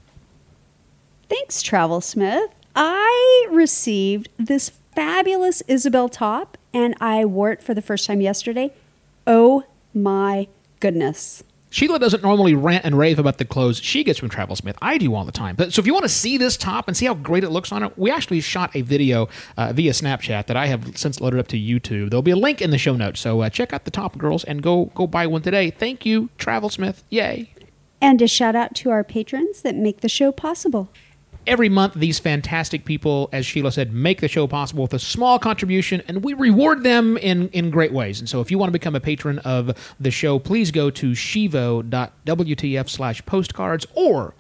Thanks, 1.29 1.63
TravelSmith. 1.63 2.49
I 2.75 3.47
received 3.51 4.29
this 4.39 4.71
fabulous 4.95 5.63
Isabel 5.69 6.09
top 6.09 6.57
and 6.73 6.95
I 7.01 7.25
wore 7.25 7.53
it 7.53 7.63
for 7.63 7.75
the 7.75 7.83
first 7.83 8.07
time 8.07 8.21
yesterday. 8.21 8.73
Oh 9.27 9.65
my 9.95 10.49
goodness. 10.81 11.43
Sheila 11.73 12.01
doesn't 12.01 12.23
normally 12.23 12.53
rant 12.53 12.85
and 12.85 12.99
rave 12.99 13.21
about 13.21 13.39
the 13.39 13.45
clothes 13.45 13.81
she 13.81 14.03
gets 14.03 14.19
from 14.19 14.29
TravelSmith. 14.29 14.75
I 14.83 14.99
do 14.99 15.15
all 15.15 15.25
the 15.25 15.31
time. 15.31 15.55
But 15.55 15.73
so 15.73 15.81
if 15.81 15.87
you 15.87 15.93
want 15.93 16.03
to 16.03 16.09
see 16.09 16.37
this 16.37 16.57
top 16.57 16.89
and 16.89 16.97
see 16.97 17.07
how 17.07 17.15
great 17.15 17.45
it 17.45 17.51
looks 17.51 17.71
on 17.71 17.85
it, 17.85 17.97
we 17.97 18.11
actually 18.11 18.41
shot 18.41 18.75
a 18.75 18.83
video 18.83 19.29
uh, 19.57 19.73
via 19.73 19.93
Snapchat 19.93 20.47
that 20.47 20.57
I 20.57 20.67
have 20.67 20.99
since 20.99 21.21
loaded 21.21 21.39
up 21.39 21.47
to 21.49 21.57
YouTube. 21.57 22.11
There'll 22.11 22.23
be 22.23 22.33
a 22.33 22.37
link 22.37 22.61
in 22.61 22.71
the 22.71 22.79
show 22.79 22.97
notes. 22.97 23.21
So 23.21 23.43
uh, 23.43 23.51
check 23.51 23.73
out 23.73 23.85
the 23.85 23.93
top, 23.93 24.19
girls, 24.19 24.43
and 24.43 24.65
go 24.65 24.87
go 24.97 25.07
buy 25.07 25.29
one 25.29 25.43
today. 25.43 25.71
Thank 25.71 26.05
you, 26.05 26.31
TravelSmith. 26.39 27.03
Yay! 27.09 27.55
And 28.03 28.21
a 28.21 28.27
shout 28.27 28.57
out 28.57 28.75
to 28.77 28.91
our 28.91 29.05
patrons 29.05 29.63
that 29.63 29.77
make 29.77 30.01
the 30.01 30.09
show 30.09 30.33
possible. 30.33 30.91
Every 31.47 31.71
month, 31.71 31.95
these 31.95 32.19
fantastic 32.19 32.85
people, 32.85 33.31
as 33.33 33.47
Sheila 33.47 33.73
said, 33.73 33.93
make 33.93 34.21
the 34.21 34.29
show 34.29 34.47
possible 34.47 34.83
with 34.83 34.93
a 34.93 34.99
small 34.99 35.39
contribution, 35.39 36.03
and 36.07 36.23
we 36.23 36.35
reward 36.35 36.83
them 36.83 37.17
in, 37.17 37.49
in 37.49 37.71
great 37.71 37.93
ways. 37.93 38.21
And 38.21 38.29
so, 38.29 38.41
if 38.41 38.51
you 38.51 38.59
want 38.59 38.69
to 38.69 38.73
become 38.73 38.95
a 38.95 39.01
patron 39.01 39.39
of 39.41 39.95
the 39.99 40.11
show, 40.11 40.39
please 40.39 40.71
go 40.71 40.91
to 40.91 41.15
shivo.wtf 41.15 42.89
slash 42.89 43.25
postcards 43.25 43.87
or 43.95 44.35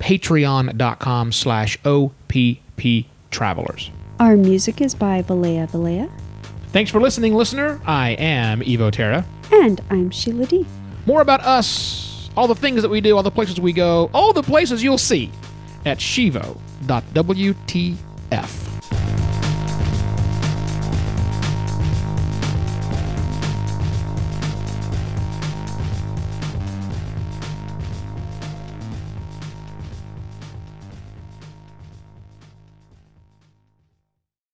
patreon.com 0.00 1.32
slash 1.32 1.78
OPP 1.84 3.06
travelers. 3.30 3.90
Our 4.18 4.36
music 4.36 4.80
is 4.80 4.94
by 4.94 5.22
Valea 5.22 5.70
Valea. 5.70 6.10
Thanks 6.68 6.90
for 6.90 7.00
listening, 7.00 7.34
listener. 7.34 7.80
I 7.84 8.10
am 8.10 8.60
Evo 8.60 8.90
Terra. 8.90 9.26
And 9.52 9.80
I'm 9.90 10.10
Sheila 10.10 10.46
Dee. 10.46 10.66
More 11.06 11.20
about 11.20 11.42
us, 11.42 12.30
all 12.36 12.48
the 12.48 12.54
things 12.54 12.80
that 12.82 12.88
we 12.88 13.00
do, 13.02 13.14
all 13.16 13.22
the 13.22 13.30
places 13.30 13.60
we 13.60 13.72
go, 13.72 14.10
all 14.14 14.32
the 14.32 14.42
places 14.42 14.82
you'll 14.82 14.98
see 14.98 15.30
at 15.84 16.00
shivo.wtf. 16.00 16.64